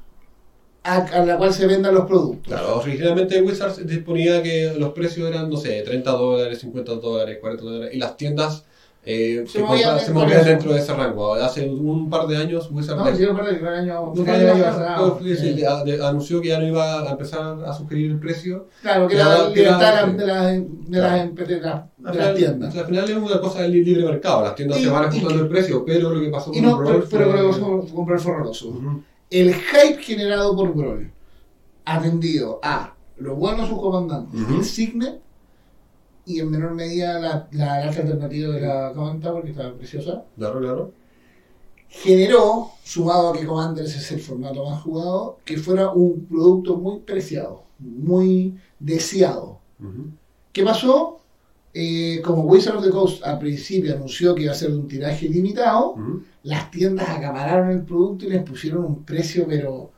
A, 0.85 0.97
a 0.97 1.25
la 1.25 1.37
cual 1.37 1.53
se 1.53 1.67
vendan 1.67 1.95
los 1.95 2.07
productos. 2.07 2.47
Claro, 2.47 2.79
originalmente 2.79 3.43
Wizards 3.43 3.87
disponía 3.87 4.43
que 4.43 4.75
los 4.79 4.93
precios 4.93 5.29
eran, 5.29 5.51
no 5.51 5.57
sé, 5.57 5.83
30 5.83 6.11
dólares, 6.13 6.59
50 6.61 6.93
dólares, 6.95 7.39
40 7.41 7.63
dólares, 7.65 7.95
y 7.95 7.99
las 7.99 8.17
tiendas 8.17 8.65
eh, 9.11 9.45
Se 9.47 9.61
movían 9.63 9.99
se 9.99 10.07
dentro 10.07 10.15
movían 10.21 10.31
de 10.31 10.41
eso. 10.43 10.51
dentro 10.51 10.73
de 10.75 10.81
ese 10.81 10.93
rango. 10.93 11.33
Hace 11.35 11.67
un 11.71 12.11
par 12.11 12.27
de 12.27 12.37
años 12.37 12.69
Wizards 12.71 12.99
No, 12.99 13.17
yo 13.17 13.31
el 13.31 13.71
año, 13.71 14.55
el 14.55 14.63
pasado, 14.63 15.19
sí, 15.23 15.31
eh, 15.33 15.67
de- 15.87 16.05
anunció 16.07 16.41
que 16.43 16.49
ya 16.49 16.59
no 16.59 16.67
iba 16.67 17.03
a 17.09 17.11
empezar 17.13 17.59
a 17.65 17.73
sugerir 17.73 18.11
el 18.11 18.19
precio. 18.19 18.67
Claro, 18.83 19.09
que 19.09 19.17
ya, 19.17 19.49
libertad 19.49 20.07
de 20.07 20.27
las, 20.27 20.49
de 20.91 20.99
las, 20.99 21.37
de 21.37 21.61
las, 21.61 21.83
Al 22.05 22.13
de 22.13 22.19
las 22.19 22.35
tiendas. 22.35 22.77
al 22.77 22.85
final 22.87 23.05
es 23.11 23.17
una 23.17 23.41
cosa 23.41 23.63
del 23.63 23.73
libre 23.83 24.05
mercado, 24.05 24.43
las 24.43 24.55
tiendas 24.55 24.79
Y- 24.79 24.85
se 24.85 24.91
van 24.91 25.05
ajustando 25.05 25.43
el 25.43 25.49
precio, 25.49 25.85
pero 25.87 26.11
lo 26.11 26.21
que 26.21 26.29
pasó 26.29 26.53
con 26.53 26.63
no, 26.63 26.77
Brawl 26.77 27.05
pero, 27.09 27.09
pero 27.09 27.09
fue- 27.09 27.19
creo 27.19 27.53
que 28.53 28.99
El 29.31 29.55
hype 29.55 30.03
generado 30.03 30.57
por 30.57 30.75
Brawl, 30.75 31.13
atendido 31.85 32.61
a 32.63 32.95
lo 33.17 33.37
bueno 33.37 33.63
de 33.63 33.69
sus 33.69 33.79
comandantes, 33.81 34.41
el 34.49 34.65
Signet, 34.65 35.21
y 36.25 36.41
en 36.41 36.51
menor 36.51 36.75
medida 36.75 37.19
la, 37.19 37.49
la, 37.53 37.79
la 37.81 37.85
alternativa 37.89 38.55
de 38.55 38.61
la 38.61 38.93
Command 38.95 39.23
Tower, 39.23 39.45
que 39.45 39.51
estaba 39.51 39.75
preciosa, 39.77 40.25
Claro, 40.37 40.61
claro. 40.61 40.93
generó, 41.89 42.71
sumado 42.85 43.31
a 43.31 43.33
que 43.39 43.47
Commanders 43.47 43.97
es 43.97 44.13
el 44.13 44.21
formato 44.21 44.65
más 44.69 44.83
jugado, 44.83 45.39
que 45.45 45.57
fuera 45.57 45.91
un 45.93 46.27
producto 46.27 46.77
muy 46.77 47.01
preciado, 47.01 47.65
muy 47.79 48.59
deseado. 48.79 49.59
¿Qué 50.53 50.65
pasó? 50.65 51.21
Eh, 51.81 52.21
como 52.25 52.43
Wizard 52.45 52.77
of 52.79 52.85
the 52.85 52.91
Coast 52.91 53.25
al 53.25 53.39
principio 53.39 53.95
anunció 53.95 54.35
que 54.35 54.43
iba 54.45 54.53
a 54.53 54.55
ser 54.55 54.71
de 54.71 54.79
un 54.79 54.89
tiraje 54.89 55.29
limitado, 55.29 56.03
las 56.43 56.71
tiendas 56.71 57.09
acapararon 57.11 57.71
el 57.71 57.85
producto 57.85 58.25
y 58.27 58.31
les 58.31 58.43
pusieron 58.43 58.85
un 58.85 59.05
precio 59.05 59.47
pero 59.49 59.93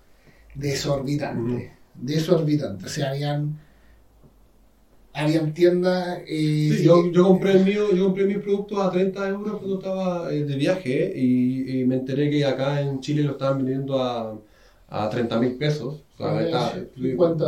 desorbitante. 0.55 1.73
Desorbitante. 1.95 2.87
O 2.87 2.89
sea, 2.89 3.11
habían, 3.11 3.59
habían 5.13 5.53
tiendas... 5.55 6.19
eh, 6.27 6.75
Sí, 6.79 6.85
yo, 6.85 7.11
yo 7.13 7.25
compré 7.25 7.53
el 7.53 7.65
mío, 7.65 7.93
yo 7.95 8.05
compré 8.07 8.27
mis 8.27 8.39
productos 8.39 8.79
a 8.81 8.91
30 8.91 9.29
euros 9.29 9.59
cuando 9.59 9.79
estaba 9.79 10.33
eh, 10.33 10.45
de 10.45 10.57
viaje 10.57 11.13
y, 11.17 11.81
y 11.81 11.85
me 11.87 11.97
enteré 11.97 12.31
que 12.31 12.45
acá 12.45 12.81
en 12.81 13.01
Chile 13.01 13.23
lo 13.25 13.33
estaban 13.33 13.59
vendiendo 13.59 14.03
a, 14.03 14.41
a 14.91 15.09
30 15.09 15.39
mil 15.39 15.53
pesos. 15.53 16.03
O 16.19 16.23
sea, 16.23 16.43
está- 16.43 16.75
50 17.01 17.45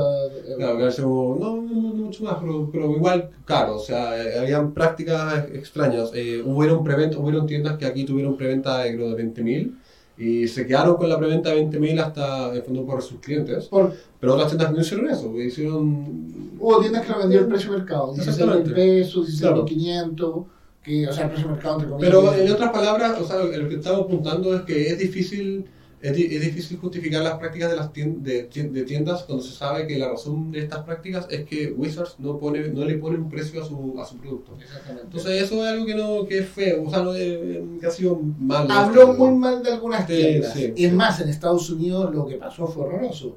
Claro, 0.57 0.79
que 0.79 0.85
hace 0.85 1.03
como- 1.03 1.37
no, 1.39 1.57
no, 1.57 1.63
no, 1.63 1.95
mucho 1.95 2.25
más, 2.25 2.37
pero, 2.41 2.69
pero 2.73 2.91
igual 2.93 3.31
caro, 3.45 3.77
o 3.77 3.79
sea, 3.81 4.17
eh, 4.23 4.39
habían 4.39 4.73
prácticas 4.73 5.45
extrañas. 5.53 6.11
Eh, 6.15 6.41
hubieron, 6.45 6.83
preventa, 6.85 7.19
hubieron 7.19 7.47
tiendas 7.47 7.77
que 7.77 7.85
aquí 7.85 8.05
tuvieron 8.05 8.37
preventa 8.37 8.79
de, 8.79 8.95
creo, 8.95 9.11
de 9.11 9.17
20.000 9.17 9.77
y 10.17 10.47
se 10.47 10.67
quedaron 10.67 10.97
con 10.97 11.09
la 11.09 11.19
preventa 11.19 11.51
de 11.51 11.57
20.000 11.57 11.99
hasta, 12.01 12.51
en 12.51 12.57
el 12.57 12.63
fondo, 12.63 12.87
por 12.87 13.03
sus 13.03 13.19
clientes. 13.21 13.67
Por- 13.67 13.93
Pero 14.21 14.35
otras 14.35 14.49
tiendas 14.51 14.73
no 14.73 14.81
hicieron 14.81 15.11
eso, 15.11 15.37
hicieron... 15.37 16.53
hubo 16.61 16.79
tiendas 16.81 17.05
que 17.05 17.13
lo 17.13 17.19
vendió 17.19 17.41
el 17.41 17.47
precio 17.49 17.73
de 17.73 17.79
mercado, 17.79 18.15
16 18.15 18.37
mil 18.39 18.45
Exactamente. 18.49 18.75
pesos, 18.81 19.27
16 19.27 19.41
Claro. 19.41 19.65
500, 19.65 20.45
que, 20.83 21.09
o 21.09 21.13
sea, 21.13 21.25
el 21.25 21.31
precio 21.31 21.49
de 21.49 21.55
mercado 21.55 21.75
entre 21.75 21.91
comillas. 21.91 22.11
Pero 22.15 22.35
en 22.35 22.53
otras 22.53 22.71
palabras, 22.71 23.21
o 23.21 23.25
sea, 23.27 23.39
lo 23.43 23.69
que 23.69 23.75
estamos 23.75 24.01
apuntando 24.03 24.55
es 24.55 24.63
que 24.63 24.87
es 24.89 24.99
difícil... 24.99 25.65
Es, 26.03 26.11
es 26.19 26.41
difícil 26.43 26.79
justificar 26.79 27.23
las 27.23 27.39
prácticas 27.39 27.71
de 27.71 27.77
las 27.77 27.93
tien- 27.93 28.21
de, 28.23 28.43
de 28.49 28.83
tiendas 28.83 29.23
cuando 29.23 29.43
se 29.45 29.53
sabe 29.55 29.87
que 29.87 29.97
la 29.99 30.09
razón 30.09 30.51
de 30.51 30.59
estas 30.59 30.81
prácticas 30.85 31.27
es 31.31 31.45
que 31.45 31.73
Wizards 31.73 32.17
no 32.19 32.39
pone 32.39 32.69
no 32.69 32.85
le 32.85 32.99
pone 32.99 33.17
un 33.19 33.31
precio 33.31 33.63
a 33.63 33.65
su, 33.65 33.95
a 34.01 34.05
su 34.05 34.17
producto. 34.17 34.53
Exactamente. 34.61 35.05
Entonces 35.05 35.43
eso 35.43 35.65
es 35.65 35.71
algo 35.71 35.87
que 35.87 35.95
no 35.95 36.25
que 36.27 36.39
es 36.39 36.49
feo, 36.49 36.83
o 36.85 36.91
sea, 36.91 37.03
no, 37.03 37.15
eh, 37.15 37.65
que 37.81 37.87
ha 37.87 37.91
sido 37.91 38.21
mal. 38.39 38.67
Habló 38.71 39.15
muy 39.15 39.31
mal 39.37 39.63
de 39.63 39.71
algunas 39.73 40.07
tiendas. 40.07 40.53
sí, 40.53 40.73
y 40.77 40.85
es 40.87 40.91
sí. 40.91 40.97
más, 40.97 41.21
en 41.21 41.29
Estados 41.29 41.71
Unidos 41.71 42.13
lo 42.15 42.27
que 42.27 42.35
pasó 42.37 42.67
fue 42.67 42.85
horroroso. 42.85 43.37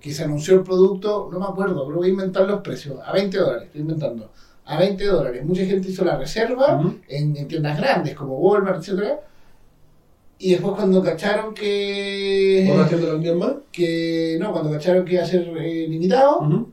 Que 0.00 0.14
se 0.14 0.24
anunció 0.24 0.54
el 0.54 0.62
producto, 0.62 1.28
no 1.30 1.38
me 1.38 1.44
acuerdo, 1.44 1.84
pero 1.86 1.98
voy 1.98 2.06
a 2.08 2.10
inventar 2.10 2.48
los 2.48 2.62
precios. 2.62 2.98
A 3.04 3.12
20 3.12 3.36
dólares, 3.36 3.64
estoy 3.66 3.82
inventando. 3.82 4.30
A 4.64 4.78
20 4.78 5.04
dólares. 5.04 5.44
Mucha 5.44 5.62
gente 5.66 5.90
hizo 5.90 6.06
la 6.06 6.16
reserva 6.16 6.78
Ujú. 6.78 6.94
en, 7.06 7.36
en 7.36 7.46
tiendas 7.48 7.76
grandes 7.76 8.14
como 8.14 8.38
Walmart, 8.38 8.78
etcétera 8.78 9.20
Y 10.40 10.52
después 10.52 10.74
cuando 10.76 11.02
cacharon 11.02 11.52
que... 11.54 12.68
¿Otras 12.70 12.88
tiendas 12.88 13.08
lo 13.08 13.14
vendían 13.14 13.38
más? 13.38 13.52
que 13.72 14.36
no, 14.40 14.52
cuando 14.52 14.70
cacharon 14.70 15.04
que 15.04 15.14
iba 15.14 15.22
a 15.22 15.26
ser 15.26 15.48
eh, 15.58 15.86
limitado, 15.88 16.38
Ujú. 16.40 16.68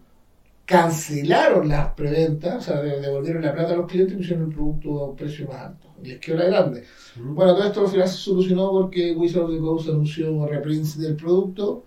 cancelaron 0.65 1.67
las 1.69 1.89
preventas, 1.93 2.55
o 2.57 2.61
sea, 2.61 2.81
de- 2.81 2.99
devolvieron 3.01 3.43
la 3.43 3.53
plata 3.53 3.73
a 3.73 3.77
los 3.77 3.87
clientes 3.87 4.15
y 4.15 4.17
pusieron 4.17 4.45
el 4.49 4.53
producto 4.55 4.99
a 4.99 5.09
un 5.09 5.15
precio 5.15 5.47
más 5.47 5.61
alto. 5.61 5.87
Y 6.03 6.07
les 6.09 6.19
quedó 6.19 6.37
la 6.37 6.45
grande. 6.45 6.83
Ujú. 7.19 7.33
Bueno, 7.35 7.55
todo 7.55 7.65
esto 7.65 7.81
al 7.81 7.87
final 7.87 8.07
se 8.07 8.17
solucionó 8.17 8.71
porque 8.71 9.13
Wizard 9.13 9.43
of 9.43 9.51
the 9.51 9.59
Coast 9.59 9.89
anunció 9.89 10.45
reprints 10.47 10.97
del 10.99 11.15
producto 11.15 11.83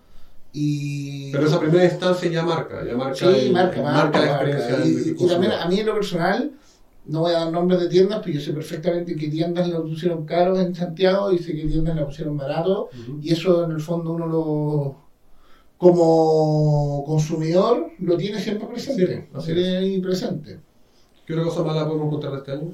y... 0.53 1.31
Pero 1.33 1.47
esa 1.47 1.61
primera 1.61 1.85
instancia 1.85 2.31
ya 2.31 2.43
marca, 2.43 2.85
ya 2.85 2.97
marca, 2.97 3.15
Sí, 3.15 3.25
el- 3.27 3.53
marca, 3.53 3.83
marca, 3.83 4.21
la 4.21 4.27
marca. 4.33 4.51
experiencia 4.51 4.85
Y, 4.87 4.93
del 4.95 5.03
y 5.03 5.15
consumidor. 5.15 5.31
también 5.31 5.53
a 5.53 5.67
mí 5.69 5.81
en 5.81 5.87
lo 5.87 5.95
personal, 5.95 6.53
no 7.09 7.21
voy 7.21 7.33
a 7.33 7.41
dar 7.41 7.53
nombres 7.53 7.81
de 7.81 7.89
tiendas, 7.89 8.21
pero 8.23 8.35
yo 8.35 8.41
sé 8.41 8.53
perfectamente 8.53 9.17
qué 9.17 9.29
tiendas 9.29 9.69
lo 9.69 9.83
pusieron 9.83 10.25
caros 10.25 10.59
en 10.61 10.75
Santiago 10.75 11.33
y 11.33 11.39
sé 11.39 11.55
qué 11.57 11.65
tiendas 11.67 11.97
la 11.97 12.07
pusieron 12.07 12.37
barato. 12.37 12.89
Y 13.21 13.33
eso 13.33 13.65
en 13.65 13.73
el 13.73 13.81
fondo 13.81 14.13
uno 14.13 14.27
lo, 14.27 14.97
como 15.79 17.05
consumidor, 17.07 17.91
lo 18.01 18.17
tiene 18.17 18.41
siempre 18.41 18.67
presente. 18.69 19.07
Sí, 19.23 19.29
lo 19.33 19.39
así 19.39 19.55
tiene 19.55 19.77
ahí 19.79 20.01
presente. 20.01 20.61
¿Qué 21.27 21.33
otra 21.35 21.45
cosa 21.45 21.63
mala 21.63 21.87
podemos 21.87 22.07
encontrar 22.07 22.33
de 22.33 22.39
este 22.39 22.53
año? 22.53 22.71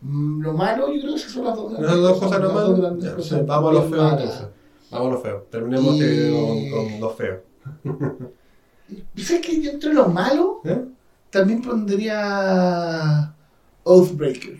Mm, 0.00 0.40
Lo 0.42 0.52
malo, 0.52 0.92
yo 0.92 1.00
creo 1.00 1.14
que 1.14 1.20
esas 1.20 1.32
son 1.32 1.44
las 1.44 1.56
dos 1.56 1.72
¿Las 1.72 1.96
dos 1.96 2.18
cosas 2.18 2.30
las 2.40 2.48
nomás? 2.48 2.68
dos 2.68 2.78
grandes 2.80 3.04
Ya, 3.04 3.16
cosas 3.16 3.38
sí, 3.40 3.44
Vamos 3.46 3.70
a 3.70 3.74
lo 3.74 3.82
feo 3.88 4.08
entonces. 4.10 4.46
Vamos 4.90 5.08
a 5.08 5.10
lo 5.10 5.20
feo. 5.20 5.46
Terminemos 5.50 5.94
Y- 5.96 6.00
este 6.00 6.12
video 6.12 6.46
con, 6.46 6.70
con 6.90 7.00
lo 7.00 7.10
feo. 7.10 7.42
¿Sabes 9.16 9.42
que 9.46 9.60
yo 9.62 9.70
entre 9.72 9.92
lo 9.92 10.08
malo 10.08 10.60
¿Eh? 10.64 10.84
también 11.30 11.60
pondría 11.60 13.34
Oathbreaker? 13.88 14.58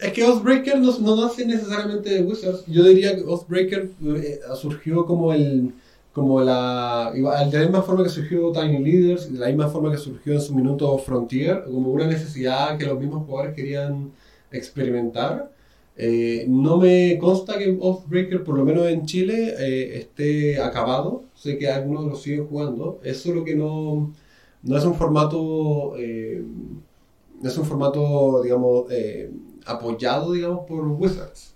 Es 0.00 0.12
que 0.12 0.24
Oathbreaker 0.24 0.78
no, 0.80 0.98
no 0.98 1.16
nace 1.16 1.46
necesariamente 1.46 2.10
de 2.10 2.22
Wizards. 2.22 2.64
Yo 2.66 2.84
diría 2.84 3.14
que 3.16 3.22
Oathbreaker 3.22 3.92
eh, 4.16 4.40
surgió 4.56 5.06
como 5.06 5.32
el. 5.32 5.74
Como 6.12 6.40
la. 6.42 7.12
De 7.14 7.20
la 7.58 7.64
misma 7.64 7.82
forma 7.82 8.02
que 8.04 8.10
surgió 8.10 8.52
Tiny 8.52 8.78
Leaders, 8.84 9.32
de 9.32 9.38
la 9.38 9.46
misma 9.48 9.68
forma 9.68 9.90
que 9.92 9.98
surgió 9.98 10.34
en 10.34 10.40
su 10.40 10.54
minuto 10.54 10.98
Frontier, 10.98 11.64
como 11.64 11.90
una 11.92 12.06
necesidad 12.06 12.76
que 12.78 12.86
los 12.86 12.98
mismos 12.98 13.24
jugadores 13.26 13.54
querían 13.54 14.12
experimentar. 14.50 15.50
Eh, 15.96 16.46
no 16.48 16.78
me 16.78 17.18
consta 17.18 17.58
que 17.58 17.70
Oathbreaker, 17.80 18.42
por 18.44 18.56
lo 18.58 18.64
menos 18.64 18.86
en 18.88 19.06
Chile, 19.06 19.54
eh, 19.58 19.98
esté 19.98 20.60
acabado. 20.60 21.24
Sé 21.34 21.58
que 21.58 21.68
algunos 21.70 22.06
lo 22.06 22.16
siguen 22.16 22.46
jugando. 22.46 23.00
Es 23.04 23.18
solo 23.20 23.44
que 23.44 23.54
no, 23.54 24.12
no 24.62 24.76
es 24.76 24.84
un 24.84 24.94
formato. 24.94 25.94
eh, 25.98 26.42
es 27.48 27.56
un 27.58 27.64
formato, 27.64 28.42
digamos, 28.42 28.84
eh, 28.90 29.30
apoyado, 29.66 30.32
digamos, 30.32 30.66
por 30.66 30.86
Wizards. 30.86 31.54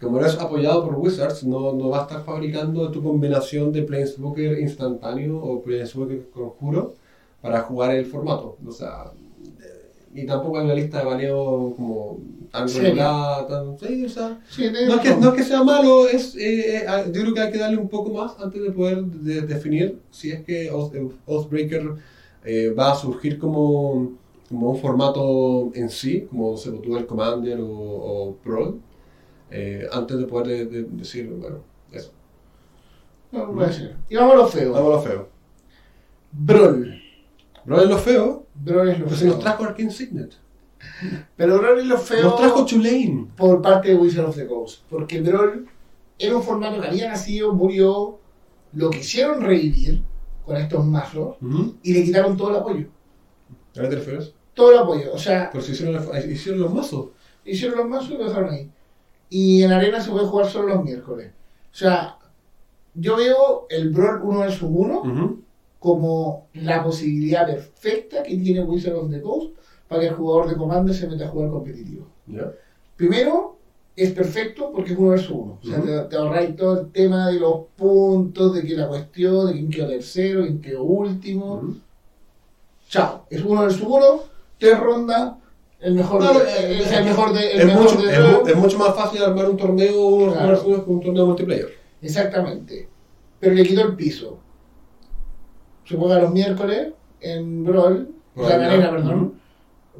Como 0.00 0.18
no 0.20 0.26
es 0.26 0.38
apoyado 0.38 0.84
por 0.84 0.94
Wizards, 0.96 1.44
no, 1.44 1.72
no 1.74 1.90
va 1.90 1.98
a 1.98 2.02
estar 2.02 2.24
fabricando 2.24 2.90
tu 2.90 3.02
combinación 3.02 3.72
de 3.72 3.82
Planeswalker 3.82 4.58
instantáneo 4.58 5.36
o 5.38 5.60
Planeswalker 5.62 6.30
conjuro 6.30 6.94
para 7.42 7.60
jugar 7.62 7.94
el 7.94 8.06
formato. 8.06 8.56
O 8.66 8.72
sea, 8.72 9.12
eh, 9.62 9.90
y 10.14 10.26
tampoco 10.26 10.58
hay 10.58 10.64
una 10.64 10.74
lista 10.74 10.98
de 11.00 11.04
baneo 11.04 11.74
como 11.76 12.18
tan 12.50 12.66
regulada, 12.84 13.46
tan... 13.46 13.78
Sí, 13.78 14.04
o 14.04 14.08
sea, 14.08 14.40
Sí, 14.48 14.64
no 14.86 14.94
es, 14.94 15.00
que, 15.00 15.14
no 15.16 15.28
es 15.28 15.34
que 15.34 15.44
sea 15.44 15.62
malo, 15.62 16.08
es, 16.08 16.34
eh, 16.36 16.78
eh, 16.78 16.86
yo 17.12 17.20
creo 17.22 17.34
que 17.34 17.40
hay 17.40 17.52
que 17.52 17.58
darle 17.58 17.76
un 17.76 17.88
poco 17.88 18.10
más 18.14 18.32
antes 18.40 18.62
de 18.62 18.70
poder 18.72 19.02
de- 19.04 19.42
definir 19.42 20.00
si 20.10 20.30
es 20.32 20.42
que 20.42 20.70
Oath- 20.72 21.12
Oathbreaker 21.26 21.94
eh, 22.44 22.70
va 22.76 22.92
a 22.92 22.96
surgir 22.96 23.38
como, 23.38 24.12
como 24.50 24.70
un 24.70 24.78
formato 24.78 25.70
en 25.74 25.88
sí, 25.88 26.26
como 26.28 26.56
se 26.58 26.70
tuvo 26.72 26.98
el 26.98 27.06
Commander 27.06 27.58
o, 27.60 27.66
o 27.70 28.36
Brawl, 28.44 28.80
eh, 29.50 29.86
antes 29.92 30.18
de 30.18 30.24
poder 30.26 30.68
de- 30.68 30.82
de- 30.82 30.88
decir, 30.90 31.28
bueno, 31.30 31.60
eso. 31.92 32.12
No, 33.32 33.50
puede 33.52 33.72
ser. 33.72 33.96
Y 34.08 34.16
vamos 34.16 34.34
a 34.34 34.36
lo 34.36 34.46
feo. 34.48 34.72
Vamos 34.72 34.88
a 34.92 34.96
lo 34.96 35.02
feo. 35.02 35.28
Brawl. 36.32 37.00
Brawl 37.64 37.82
es 37.84 37.88
lo 37.88 37.98
feo, 37.98 38.46
Brawl 38.54 38.88
es 38.88 38.98
lo 38.98 39.08
se 39.10 39.16
feo. 39.16 39.28
nos 39.34 39.38
trajo 39.40 39.64
Arcane 39.64 39.90
Signet. 39.90 40.34
Pero 41.36 41.58
Brawl 41.58 41.78
es 41.80 41.86
lo 41.86 41.98
feo 41.98 42.22
Nos 42.22 42.36
trajo 42.36 42.64
Tulane. 42.64 43.28
por 43.36 43.60
parte 43.62 43.90
de 43.90 43.96
Wizard 43.96 44.26
of 44.26 44.36
the 44.36 44.46
Coast. 44.46 44.82
Porque 44.90 45.20
Brawl 45.20 45.66
era 46.18 46.36
un 46.36 46.42
formato 46.42 46.80
que 46.80 46.88
había 46.88 47.08
nacido, 47.08 47.52
murió, 47.54 48.18
lo 48.72 48.90
quisieron 48.90 49.42
revivir 49.42 50.02
con 50.44 50.56
estos 50.56 50.84
mazos 50.84 51.36
y 51.82 51.92
le 51.92 52.02
quitaron 52.04 52.36
todo 52.36 52.50
el 52.50 52.56
apoyo. 52.56 52.86
¿A 53.76 53.82
qué 53.82 53.88
te 53.88 53.96
refieres? 53.96 54.34
Todo 54.60 54.72
el 54.72 54.78
apoyo. 54.78 55.12
O 55.14 55.18
sea, 55.18 55.48
Pero 55.52 55.64
hicieron, 55.64 56.30
hicieron 56.30 56.60
los 56.60 56.74
mazos. 56.74 57.06
hicieron 57.46 57.78
los 57.78 57.88
mazos 57.88 58.10
y 58.10 58.14
lo 58.18 58.24
dejaron 58.28 58.50
ahí. 58.50 58.70
Y 59.30 59.62
en 59.62 59.72
arena 59.72 60.00
se 60.02 60.10
puede 60.10 60.26
jugar 60.26 60.46
solo 60.50 60.68
los 60.74 60.84
miércoles. 60.84 61.32
O 61.72 61.74
sea, 61.76 62.18
yo 62.94 63.16
veo 63.16 63.66
el 63.70 63.88
Brawl 63.90 64.20
1 64.22 64.40
vs 64.40 64.62
1 64.62 65.00
Ujú. 65.00 65.40
como 65.78 66.48
la 66.52 66.82
posibilidad 66.84 67.46
perfecta 67.46 68.22
que 68.22 68.36
tiene 68.36 68.62
Wizard 68.62 68.96
of 68.96 69.10
the 69.10 69.22
Coast 69.22 69.52
para 69.88 70.02
que 70.02 70.08
el 70.08 70.14
jugador 70.14 70.48
de 70.50 70.56
Commander 70.56 70.94
se 70.94 71.08
meta 71.08 71.24
a 71.24 71.28
jugar 71.28 71.48
competitivo. 71.50 72.06
Ya. 72.26 72.52
Primero, 72.96 73.56
es 73.96 74.10
perfecto 74.12 74.70
porque 74.72 74.92
es 74.92 74.98
uno 74.98 75.10
versus 75.10 75.30
uno. 75.30 75.58
O 75.62 75.66
sea, 75.66 75.78
Ujú. 75.78 75.86
te, 75.86 75.98
te 76.02 76.16
ahorráis 76.16 76.54
todo 76.56 76.80
el 76.82 76.90
tema 76.92 77.28
de 77.28 77.40
los 77.40 77.60
puntos, 77.76 78.54
de 78.54 78.62
que 78.62 78.74
la 78.76 78.88
cuestión, 78.88 79.46
de 79.46 79.52
quién 79.54 79.70
quedó 79.70 79.88
tercero, 79.88 80.42
quién 80.42 80.60
quedó 80.60 80.82
último. 80.82 81.54
Ujú. 81.54 81.76
Chao. 82.88 83.26
Es 83.30 83.42
uno 83.44 83.62
versus 83.62 83.82
uno, 83.86 84.20
tres 84.60 84.78
rondas, 84.78 85.32
el 85.80 85.94
mejor, 85.94 86.22
eh, 86.22 86.78
es 86.82 86.92
el 86.92 87.04
mejor 87.06 87.32
de, 87.32 87.52
el 87.52 87.60
Es 87.60 87.66
mejor 87.66 87.82
mucho, 87.84 88.02
de 88.02 88.12
es, 88.52 88.78
más 88.78 88.94
fácil 88.94 89.22
armar 89.24 89.48
un 89.48 89.56
torneo 89.56 90.32
Claro. 90.32 90.62
que 90.84 90.90
un 90.90 91.00
torneo 91.00 91.26
multiplayer. 91.26 91.68
Exactamente. 92.02 92.88
Pero 93.40 93.54
le 93.54 93.64
quitó 93.64 93.80
el 93.82 93.96
piso. 93.96 94.38
Se 95.86 95.96
juega 95.96 96.20
los 96.20 96.30
miércoles 96.32 96.92
en 97.20 97.64
Brawl, 97.64 98.08
o 98.36 98.46
sea, 98.46 98.56
en 98.56 98.60
Brawl, 98.60 98.72
arena, 98.72 98.84
ya. 98.84 98.90
perdón, 98.90 99.34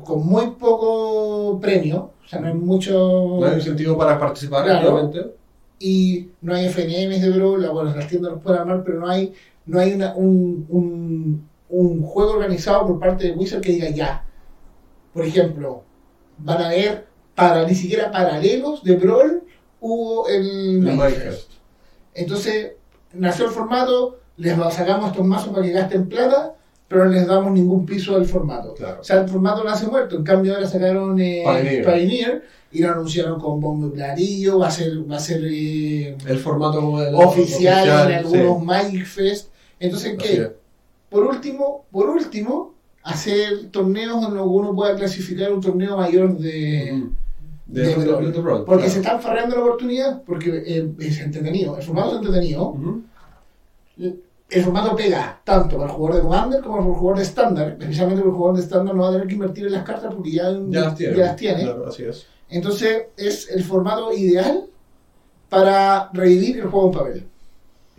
con 0.04 0.26
muy 0.26 0.46
poco 0.52 1.58
premio, 1.60 2.10
o 2.24 2.28
sea, 2.28 2.40
no 2.40 2.48
hay 2.48 2.54
mucho... 2.54 3.38
No 3.40 3.46
hay 3.46 3.54
incentivo 3.56 3.98
para 3.98 4.18
participar, 4.18 4.64
Claro. 4.64 4.94
obviamente. 4.94 5.34
y 5.78 6.28
no 6.42 6.54
hay 6.54 6.66
FNMs 6.68 7.22
de 7.22 7.30
Brawl, 7.30 7.66
bueno, 7.70 7.94
las 7.96 8.06
tiendas 8.06 8.32
los 8.32 8.42
pueden 8.42 8.60
armar, 8.60 8.82
pero 8.84 9.00
no 9.00 9.08
hay, 9.08 9.32
no 9.66 9.80
hay 9.80 9.94
una, 9.94 10.14
un, 10.14 10.66
un, 10.68 11.48
un 11.70 12.02
juego 12.02 12.32
organizado 12.32 12.86
por 12.86 12.98
parte 13.00 13.28
de 13.28 13.32
Wizard 13.32 13.62
que 13.62 13.72
diga 13.72 13.88
ya. 13.88 14.24
Por 15.12 15.24
ejemplo, 15.24 15.82
van 16.38 16.62
a 16.62 16.66
haber 16.66 17.06
para, 17.34 17.66
ni 17.66 17.74
siquiera 17.74 18.10
paralelos 18.10 18.82
de 18.84 18.96
Brawl 18.96 19.42
hubo 19.80 20.28
el 20.28 20.46
El 20.46 20.80
Minecraft. 20.80 21.12
Minecraft. 21.12 21.50
Entonces, 22.14 22.72
nació 23.12 23.46
el 23.46 23.50
formato, 23.50 24.18
les 24.36 24.56
sacamos 24.74 25.10
estos 25.10 25.26
mazos 25.26 25.52
para 25.52 25.64
que 25.64 25.72
gasten 25.72 26.08
plata, 26.08 26.54
pero 26.88 27.04
no 27.04 27.12
les 27.12 27.26
damos 27.26 27.52
ningún 27.52 27.86
piso 27.86 28.18
del 28.18 28.26
formato. 28.26 28.74
Claro. 28.74 29.00
O 29.00 29.04
sea, 29.04 29.20
el 29.20 29.28
formato 29.28 29.62
nace 29.62 29.86
muerto. 29.86 30.16
En 30.16 30.24
cambio, 30.24 30.54
ahora 30.54 30.66
sacaron 30.66 31.20
eh, 31.20 31.42
Pioneer. 31.44 31.84
Pioneer 31.84 32.42
y 32.72 32.82
lo 32.82 32.90
anunciaron 32.90 33.40
con 33.40 33.60
bombo 33.60 33.86
y 33.86 33.90
platillo. 33.90 34.58
Va 34.58 34.68
a 34.68 34.70
ser, 34.72 35.10
va 35.10 35.16
a 35.16 35.20
ser 35.20 35.40
eh, 35.44 36.16
El 36.26 36.38
formato 36.38 36.80
oficial, 37.14 38.10
en 38.10 38.18
algunos 38.18 38.86
sí. 38.90 39.04
Fest. 39.04 39.50
Entonces, 39.78 40.16
¿qué? 40.18 40.50
Por 41.08 41.24
último, 41.24 41.86
por 41.90 42.10
último, 42.10 42.74
hacer 43.02 43.70
torneos 43.70 44.20
donde 44.20 44.40
uno 44.40 44.74
pueda 44.74 44.94
clasificar 44.96 45.52
un 45.52 45.60
torneo 45.60 45.96
mayor 45.96 46.36
de. 46.38 46.92
Ujú. 47.02 47.12
De, 47.66 47.82
de 47.82 47.94
de- 47.94 48.04
de- 48.04 48.32
de 48.32 48.42
Porque 48.42 48.64
claro. 48.64 48.90
se 48.90 48.98
están 48.98 49.20
farreando 49.22 49.54
la 49.56 49.62
oportunidad, 49.62 50.22
porque 50.24 50.62
eh, 50.66 50.92
es 50.98 51.20
entretenido. 51.20 51.76
El 51.76 51.82
formato 51.84 52.10
es 52.10 52.16
entretenido. 52.16 52.74
El 53.96 54.64
formato 54.64 54.96
pega 54.96 55.40
tanto 55.44 55.76
para 55.76 55.88
el 55.88 55.96
jugador 55.96 56.16
de 56.16 56.22
Commander 56.22 56.60
como 56.62 56.78
para 56.78 56.88
el 56.88 56.94
jugador 56.94 57.18
de 57.18 57.22
estándar. 57.22 57.76
Especialmente 57.78 58.22
porque 58.22 58.32
el 58.32 58.36
jugador 58.36 58.56
de 58.56 58.62
estándar 58.64 58.94
no 58.96 59.02
va 59.02 59.08
a 59.10 59.12
tener 59.12 59.26
que 59.28 59.34
invertir 59.34 59.66
en 59.66 59.72
las 59.72 59.84
cartas 59.84 60.12
porque 60.12 60.32
ya, 60.32 60.50
Ya 60.68 60.80
las 60.80 60.94
tiene. 60.96 61.16
ya 61.16 61.24
las 61.26 61.36
tiene. 61.36 61.62
Claro, 61.62 61.86
así 61.86 62.02
es. 62.02 62.26
Entonces 62.48 63.04
es 63.16 63.48
el 63.50 63.62
formato 63.62 64.12
ideal 64.12 64.64
para 65.48 66.10
revivir 66.12 66.58
el 66.58 66.66
juego 66.66 66.86
en 66.86 66.92
papel. 66.92 67.26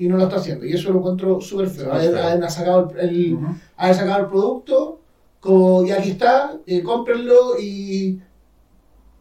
Y 0.02 0.08
no 0.08 0.18
lo 0.18 0.24
está 0.24 0.38
haciendo. 0.38 0.66
Y 0.66 0.74
eso 0.74 0.92
lo 0.92 0.98
encuentro 1.00 1.40
súper 1.42 1.68
feo. 1.70 1.94
Haber, 1.94 2.18
haber 2.18 2.50
sacado 2.50 2.92
el, 3.00 3.38
haber 3.78 3.96
sacado 3.96 4.20
el 4.22 4.28
producto, 4.28 5.00
como 5.40 5.86
y 5.86 5.92
aquí 5.92 6.12
está, 6.12 6.58
eh, 6.66 6.82
cómprenlo 6.82 7.60
y. 7.60 8.20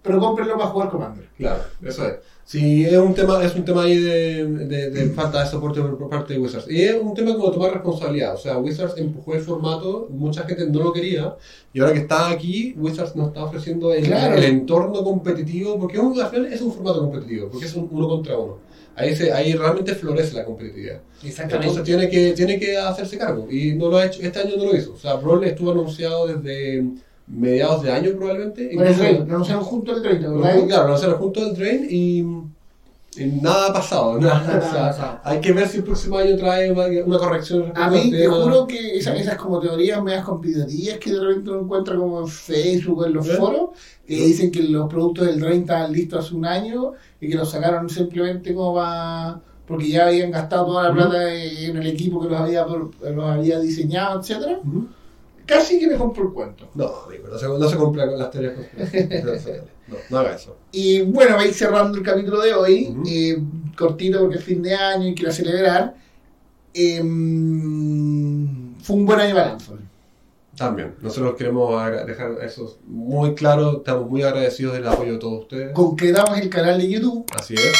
Pero 0.02 0.18
cómprenlo 0.18 0.56
para 0.56 0.70
jugar 0.70 0.88
Commander. 0.88 1.28
Claro, 1.36 1.62
eso 1.82 2.06
es. 2.06 2.14
Sí, 2.46 2.84
es 2.86 2.96
un 2.96 3.12
tema, 3.14 3.44
es 3.44 3.54
un 3.54 3.64
tema 3.66 3.82
ahí 3.82 3.98
de, 3.98 4.46
de- 4.46 4.90
de 4.90 5.10
falta 5.10 5.44
de 5.44 5.46
soporte 5.50 5.80
por 5.82 6.08
parte 6.08 6.32
de 6.32 6.40
Wizards. 6.40 6.68
Y 6.70 6.80
es 6.82 6.96
un 7.00 7.12
tema 7.12 7.34
como 7.34 7.48
de 7.48 7.52
tomar 7.52 7.72
responsabilidad. 7.74 8.34
O 8.34 8.38
sea, 8.38 8.56
Wizards 8.58 8.94
empujó 8.96 9.34
el 9.34 9.40
formato, 9.42 10.08
mucha 10.10 10.44
gente 10.44 10.66
no 10.66 10.82
lo 10.82 10.92
quería, 10.94 11.36
y 11.74 11.80
ahora 11.80 11.92
que 11.92 12.00
está 12.00 12.30
aquí, 12.30 12.74
Wizards 12.78 13.14
nos 13.14 13.28
está 13.28 13.44
ofreciendo 13.44 13.92
el, 13.92 14.04
Claro. 14.06 14.34
el 14.36 14.44
entorno 14.44 15.04
competitivo, 15.04 15.78
porque 15.78 15.98
es 15.98 16.02
un- 16.02 16.18
al 16.18 16.28
final 16.30 16.46
es 16.52 16.62
un 16.62 16.72
formato 16.72 17.00
competitivo, 17.02 17.48
porque 17.50 17.66
es 17.66 17.74
un 17.76 17.86
uno 17.92 18.08
contra 18.08 18.38
uno. 18.38 18.69
Ahí, 18.96 19.16
se, 19.16 19.32
ahí 19.32 19.54
realmente 19.54 19.94
florece 19.94 20.34
la 20.34 20.44
competitividad. 20.44 21.00
Entonces 21.22 21.82
tiene 21.82 22.08
que, 22.08 22.32
tiene 22.32 22.58
que 22.58 22.76
hacerse 22.76 23.16
cargo, 23.18 23.46
y 23.50 23.74
no 23.74 23.88
lo 23.88 23.98
ha 23.98 24.06
hecho, 24.06 24.20
este 24.22 24.40
año 24.40 24.56
no 24.56 24.66
lo 24.66 24.76
hizo. 24.76 24.94
O 24.94 24.98
sea, 24.98 25.14
Brawl 25.14 25.44
estuvo 25.44 25.70
anunciado 25.70 26.26
desde 26.26 26.84
mediados 27.26 27.82
de 27.82 27.92
año 27.92 28.10
probablemente. 28.16 28.70
Lo 28.72 28.82
anunciaron 28.82 29.64
junto 29.64 29.92
al 29.92 30.02
Drain, 30.02 30.20
¿verdad? 30.20 30.66
Claro, 30.66 30.88
lo 30.88 30.94
hacen 30.94 31.12
junto 31.12 31.40
al 31.40 31.54
Drain 31.54 31.86
y, 31.88 32.24
nada 33.42 33.66
ha 33.68 33.72
pasado. 33.72 34.18
nada, 34.20 34.40
Nada 34.42 34.58
o 34.58 34.72
sea, 34.72 34.84
ha 34.84 34.88
pasado. 34.90 35.20
hay 35.24 35.40
que 35.40 35.52
ver 35.52 35.68
si 35.68 35.78
el 35.78 35.84
próximo 35.84 36.18
año 36.18 36.36
trae 36.36 36.70
una, 36.70 36.84
una 37.04 37.18
corrección. 37.18 37.72
A 37.74 37.90
mí 37.90 38.10
te 38.10 38.26
juro 38.26 38.66
que 38.66 38.96
esa- 38.98 39.16
esas 39.16 39.36
como 39.36 39.58
teorías 39.60 40.02
medias 40.02 40.24
conspirativas 40.24 40.98
que 40.98 41.12
de 41.12 41.20
repente 41.20 41.50
uno 41.50 41.60
encuentra 41.62 41.96
como 41.96 42.20
en 42.20 42.28
Facebook 42.28 42.98
o 43.00 43.06
en 43.06 43.12
los 43.14 43.28
foros, 43.36 43.70
que 44.06 44.14
dicen 44.14 44.50
que 44.50 44.62
los 44.62 44.88
productos 44.88 45.26
del 45.26 45.40
Drain 45.40 45.62
estaban 45.62 45.92
listos 45.92 46.24
hace 46.26 46.34
un 46.34 46.44
año 46.46 46.92
y 47.20 47.28
que 47.28 47.34
los 47.36 47.50
sacaron 47.50 47.88
simplemente 47.88 48.54
como 48.54 48.74
para 48.74 49.40
porque 49.66 49.88
ya 49.88 50.08
habían 50.08 50.32
gastado 50.32 50.66
toda 50.66 50.88
la 50.88 50.92
plata 50.94 51.32
en 51.32 51.76
el 51.76 51.86
equipo 51.86 52.20
que 52.20 52.28
los 52.28 52.40
había, 52.40 52.66
los 52.66 53.24
había 53.24 53.60
diseñado, 53.60 54.18
etcétera. 54.20 54.58
Casi 55.46 55.78
que 55.78 55.86
me 55.86 55.94
compro 55.96 56.24
el 56.24 56.32
cuento. 56.32 56.68
No, 56.74 56.90
digo, 57.10 57.28
no 57.28 57.38
se, 57.38 57.46
no 57.46 57.68
se 57.68 57.76
compra 57.76 58.08
con 58.08 58.18
las 58.18 58.30
teorías. 58.32 58.54
No, 59.90 59.96
no 60.08 60.18
haga 60.18 60.36
eso. 60.36 60.56
Y 60.72 61.02
bueno, 61.02 61.36
vais 61.36 61.56
cerrando 61.56 61.98
el 61.98 62.04
capítulo 62.04 62.40
de 62.40 62.54
hoy, 62.54 62.96
eh, 63.06 63.42
cortito 63.76 64.20
porque 64.20 64.38
es 64.38 64.44
fin 64.44 64.62
de 64.62 64.74
año 64.74 65.08
y 65.08 65.14
quiero 65.14 65.32
celebrar. 65.32 65.94
Em, 66.72 68.46
fue 68.80 68.96
un 68.96 69.06
buen 69.06 69.20
año 69.20 69.34
para 69.34 69.48
Lanzol. 69.48 69.80
También, 70.56 70.94
nosotros 71.00 71.34
queremos 71.36 71.84
dejar 72.06 72.36
eso 72.42 72.78
muy 72.86 73.34
claro. 73.34 73.78
Estamos 73.78 74.08
muy 74.08 74.22
agradecidos 74.22 74.74
del 74.74 74.86
apoyo 74.86 75.14
de 75.14 75.18
todos 75.18 75.42
ustedes. 75.42 75.72
Concretamos 75.72 76.38
el 76.38 76.50
canal 76.50 76.78
de 76.78 76.88
YouTube. 76.88 77.24
Así 77.34 77.54
es. 77.54 77.72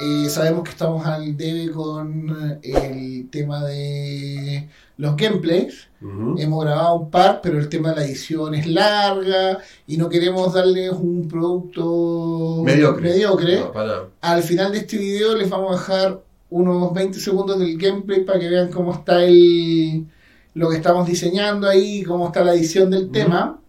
Eh, 0.00 0.28
sabemos 0.28 0.64
que 0.64 0.70
estamos 0.70 1.06
al 1.06 1.36
debe 1.36 1.70
con 1.70 2.60
el 2.62 3.28
tema 3.30 3.64
de 3.64 4.68
los 4.96 5.16
gameplays. 5.16 5.88
Hemos 6.00 6.64
grabado 6.64 6.96
un 6.96 7.10
par, 7.10 7.40
pero 7.42 7.58
el 7.60 7.68
tema 7.68 7.90
de 7.90 7.96
la 7.96 8.04
edición 8.04 8.54
es 8.56 8.66
larga 8.66 9.58
y 9.86 9.96
no 9.96 10.08
queremos 10.08 10.52
darles 10.52 10.90
un 10.92 11.28
producto 11.28 12.60
Mediocre. 12.64 13.10
mediocre. 13.10 13.60
No, 13.60 13.72
para 13.72 13.86
nada. 13.86 14.08
Al 14.20 14.42
final 14.42 14.72
de 14.72 14.78
este 14.78 14.98
video 14.98 15.36
les 15.36 15.48
vamos 15.48 15.70
a 15.70 15.78
dejar 15.78 16.22
unos 16.50 16.92
20 16.92 17.20
segundos 17.20 17.58
del 17.58 17.78
gameplay 17.78 18.24
para 18.24 18.40
que 18.40 18.48
vean 18.48 18.70
cómo 18.70 18.92
está 18.92 19.24
el, 19.24 20.06
lo 20.54 20.68
que 20.68 20.76
estamos 20.76 21.06
diseñando 21.06 21.68
ahí, 21.68 22.02
cómo 22.02 22.26
está 22.26 22.42
la 22.44 22.54
edición 22.54 22.90
del 22.90 23.10
tema. 23.10 23.60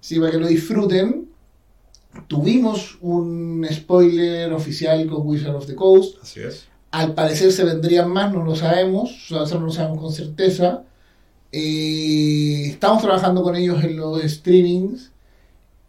Sí, 0.00 0.18
para 0.18 0.32
que 0.32 0.38
lo 0.38 0.48
disfruten. 0.48 1.28
Tuvimos 2.26 2.98
un 3.00 3.64
spoiler 3.70 4.52
oficial 4.52 5.06
con 5.06 5.24
Wizard 5.26 5.54
of 5.54 5.66
the 5.66 5.76
Coast. 5.76 6.16
Así 6.20 6.40
es. 6.40 6.66
Al 6.90 7.14
parecer 7.14 7.52
se 7.52 7.64
vendrían 7.64 8.10
más, 8.10 8.32
no 8.32 8.44
lo 8.44 8.56
sabemos, 8.56 9.28
no 9.30 9.40
lo 9.40 9.70
sabemos 9.72 10.00
con 10.00 10.12
certeza. 10.12 10.84
Eh, 11.52 12.66
estamos 12.70 13.02
trabajando 13.02 13.42
con 13.42 13.56
ellos 13.56 13.82
en 13.84 13.96
los 13.96 14.22
streamings 14.22 15.09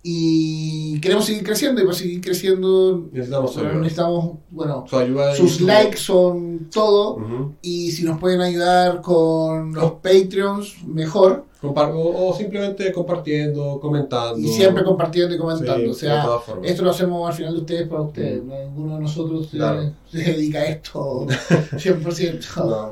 Y 0.03 0.99
queremos 0.99 1.25
seguir 1.25 1.43
creciendo 1.43 1.79
y 1.81 1.83
para 1.85 1.95
seguir 1.95 2.21
creciendo 2.21 3.07
Necesitamos 3.11 3.55
necesitamos, 3.55 4.31
bueno, 4.49 4.85
Su 4.89 4.97
ayuda 4.97 5.35
sus 5.35 5.57
su- 5.57 5.65
likes 5.67 5.97
son 5.97 6.69
todo. 6.73 7.15
Ujú. 7.17 7.53
Y 7.61 7.91
si 7.91 8.03
nos 8.03 8.19
pueden 8.19 8.41
ayudar 8.41 9.01
con 9.01 9.73
los 9.73 9.91
Patreons, 9.93 10.83
mejor. 10.87 11.45
Compar- 11.61 11.91
o, 11.93 12.29
o 12.29 12.35
simplemente 12.35 12.91
compartiendo, 12.91 13.79
comentando. 13.79 14.39
Y 14.39 14.47
siempre 14.47 14.83
compartiendo 14.83 15.35
y 15.35 15.37
Sí, 15.37 15.41
comentando. 15.41 15.91
o 15.91 15.93
de 15.93 15.93
sea, 15.93 16.25
esto 16.63 16.81
lo 16.83 16.89
hacemos 16.89 17.29
al 17.29 17.35
final 17.35 17.53
de 17.53 17.59
ustedes 17.59 17.87
para 17.87 18.01
ustedes. 18.01 18.43
¿no? 18.43 18.57
Ninguno 18.57 18.95
de 18.95 19.01
nosotros 19.01 19.47
se- 19.51 19.57
Claro. 19.57 19.91
se, 20.11 20.17
dedica 20.17 20.57
a 20.59 20.65
esto 20.65 21.27
100%. 21.77 22.65
No. 22.65 22.91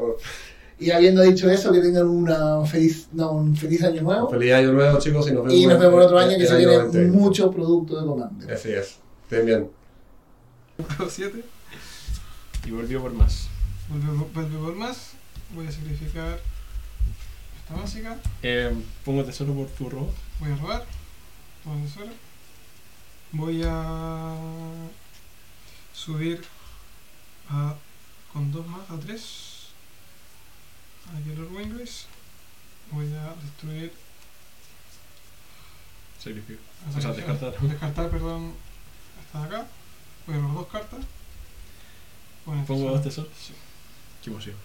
Y 0.79 0.91
habiendo 0.91 1.21
dicho 1.21 1.49
eso, 1.49 1.73
que 1.73 1.81
tengan 1.81 2.07
una 2.07 2.65
feliz, 2.65 3.09
no, 3.11 3.33
un 3.33 3.55
feliz 3.55 3.83
año 3.83 4.01
nuevo. 4.01 4.29
Feliz 4.29 4.53
año 4.53 4.71
nuevo, 4.71 4.97
chicos, 4.97 5.27
y 5.27 5.33
nos 5.33 5.43
vemos, 5.43 5.53
y 5.53 5.65
nos 5.67 5.79
vemos 5.79 5.95
el 5.95 6.05
otro 6.05 6.19
año 6.19 6.37
que 6.37 6.43
el 6.43 6.47
se 6.47 6.57
viene 6.57 6.77
20. 6.77 7.05
mucho 7.07 7.51
producto 7.51 7.99
de 7.99 8.07
Commander. 8.07 8.53
Así 8.53 8.69
es. 8.71 8.97
Estén 9.23 9.45
bien. 9.45 9.69
7. 11.09 11.43
Y 12.65 12.71
volvió 12.71 13.01
por 13.01 13.11
más. 13.11 13.49
Vuelve, 13.89 14.25
vuelve 14.33 14.57
por 14.57 14.75
más. 14.75 15.11
Voy 15.53 15.67
a 15.67 15.71
sacrificar 15.71 16.39
esta 17.61 17.75
básica. 17.75 18.17
Eh, 18.41 18.71
pongo 19.03 19.25
tesoro 19.25 19.53
por 19.53 19.67
tu 19.67 19.89
robo. 19.89 20.13
Voy 20.39 20.51
a 20.51 20.55
robar. 20.55 20.85
Toma 21.63 21.83
tesoro. 21.83 22.11
Voy 23.33 23.63
a 23.65 24.33
subir 25.93 26.41
a, 27.49 27.75
con 28.31 28.51
dos 28.51 28.65
más 28.65 28.89
a 28.89 28.97
3 31.11 31.21
a 31.21 31.25
Yellow 31.25 31.49
Wingrace. 31.57 32.05
Voy 32.91 33.05
a 33.13 33.35
destruir. 33.43 33.91
Sacrificio. 36.19 36.57
a 36.85 36.89
O 36.89 36.91
sea, 36.93 37.01
sacrificar- 37.01 37.39
descartar. 37.39 37.69
Descartar, 37.69 38.09
perdón. 38.09 38.53
Esta 39.25 39.39
de 39.39 39.45
acá. 39.45 39.67
Voy 40.27 40.35
a 40.35 40.39
robar 40.39 40.55
dos 40.55 40.67
cartas. 40.67 40.99
El 42.47 42.63
Pongo 42.65 42.89
dos 42.91 43.03
tesoros. 43.03 43.31
Qué 44.23 44.29
emoción. 44.29 44.55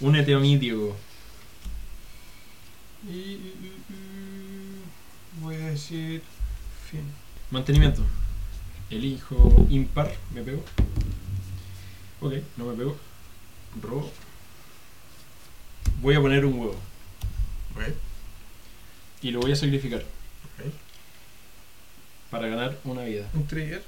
Únete 0.00 0.34
a 0.34 0.38
mí, 0.38 0.58
Diego. 0.58 0.96
Y, 3.06 3.12
y- 3.12 3.54
y- 3.62 3.92
y 3.92 5.40
voy 5.40 5.54
a 5.56 5.66
decir 5.70 6.22
fin. 6.90 7.04
Mantenimiento. 7.50 8.02
Elijo 8.90 9.66
impar. 9.70 10.12
Me 10.34 10.42
pego. 10.42 10.62
Ok, 12.20 12.34
no 12.56 12.64
me 12.66 12.74
pego. 12.74 12.96
Robo. 13.82 14.12
Voy 16.00 16.14
a 16.14 16.20
poner 16.20 16.44
un 16.44 16.58
huevo. 16.58 16.76
Y 19.22 19.30
lo 19.30 19.40
voy 19.40 19.52
a 19.52 19.56
sacrificar. 19.56 20.04
Para 22.30 22.48
ganar 22.48 22.78
una 22.84 23.04
vida. 23.04 23.28
Un 23.32 23.46
trigger. 23.46 23.82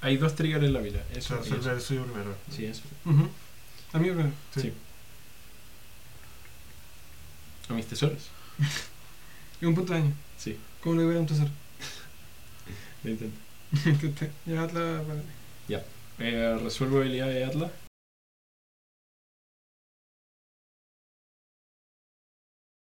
Hay 0.00 0.16
dos 0.16 0.34
triggers 0.34 0.64
en 0.64 0.72
la 0.72 0.80
vida. 0.80 1.04
Eso. 1.14 1.40
y 1.44 1.52
eso. 1.52 1.72
el 1.72 1.80
suyo 1.80 2.04
primero. 2.04 2.36
Sí, 2.50 2.64
eso. 2.66 2.82
Ujú. 3.04 3.28
A 3.92 3.98
mí 3.98 4.08
primero. 4.08 4.30
Sí. 4.54 4.60
Sí. 4.60 4.72
A 7.68 7.72
mis 7.74 7.86
tesoros. 7.86 8.28
Y 9.60 9.66
un 9.66 9.74
punto 9.74 9.92
de 9.92 10.00
daño. 10.00 10.12
Sí, 10.36 10.58
¿Cómo 10.82 10.96
le 10.96 11.06
voy 11.06 11.16
a 11.16 11.20
un 11.20 11.26
tesoro? 11.26 11.48
lo 13.04 13.10
intento. 13.10 13.38
Ya 14.46 14.62
Atlas, 14.64 15.06
vale. 15.06 15.22
Eh, 16.18 16.58
resuelvo 16.62 16.98
habilidad 16.98 17.28
de 17.28 17.44
Atlas 17.44 17.70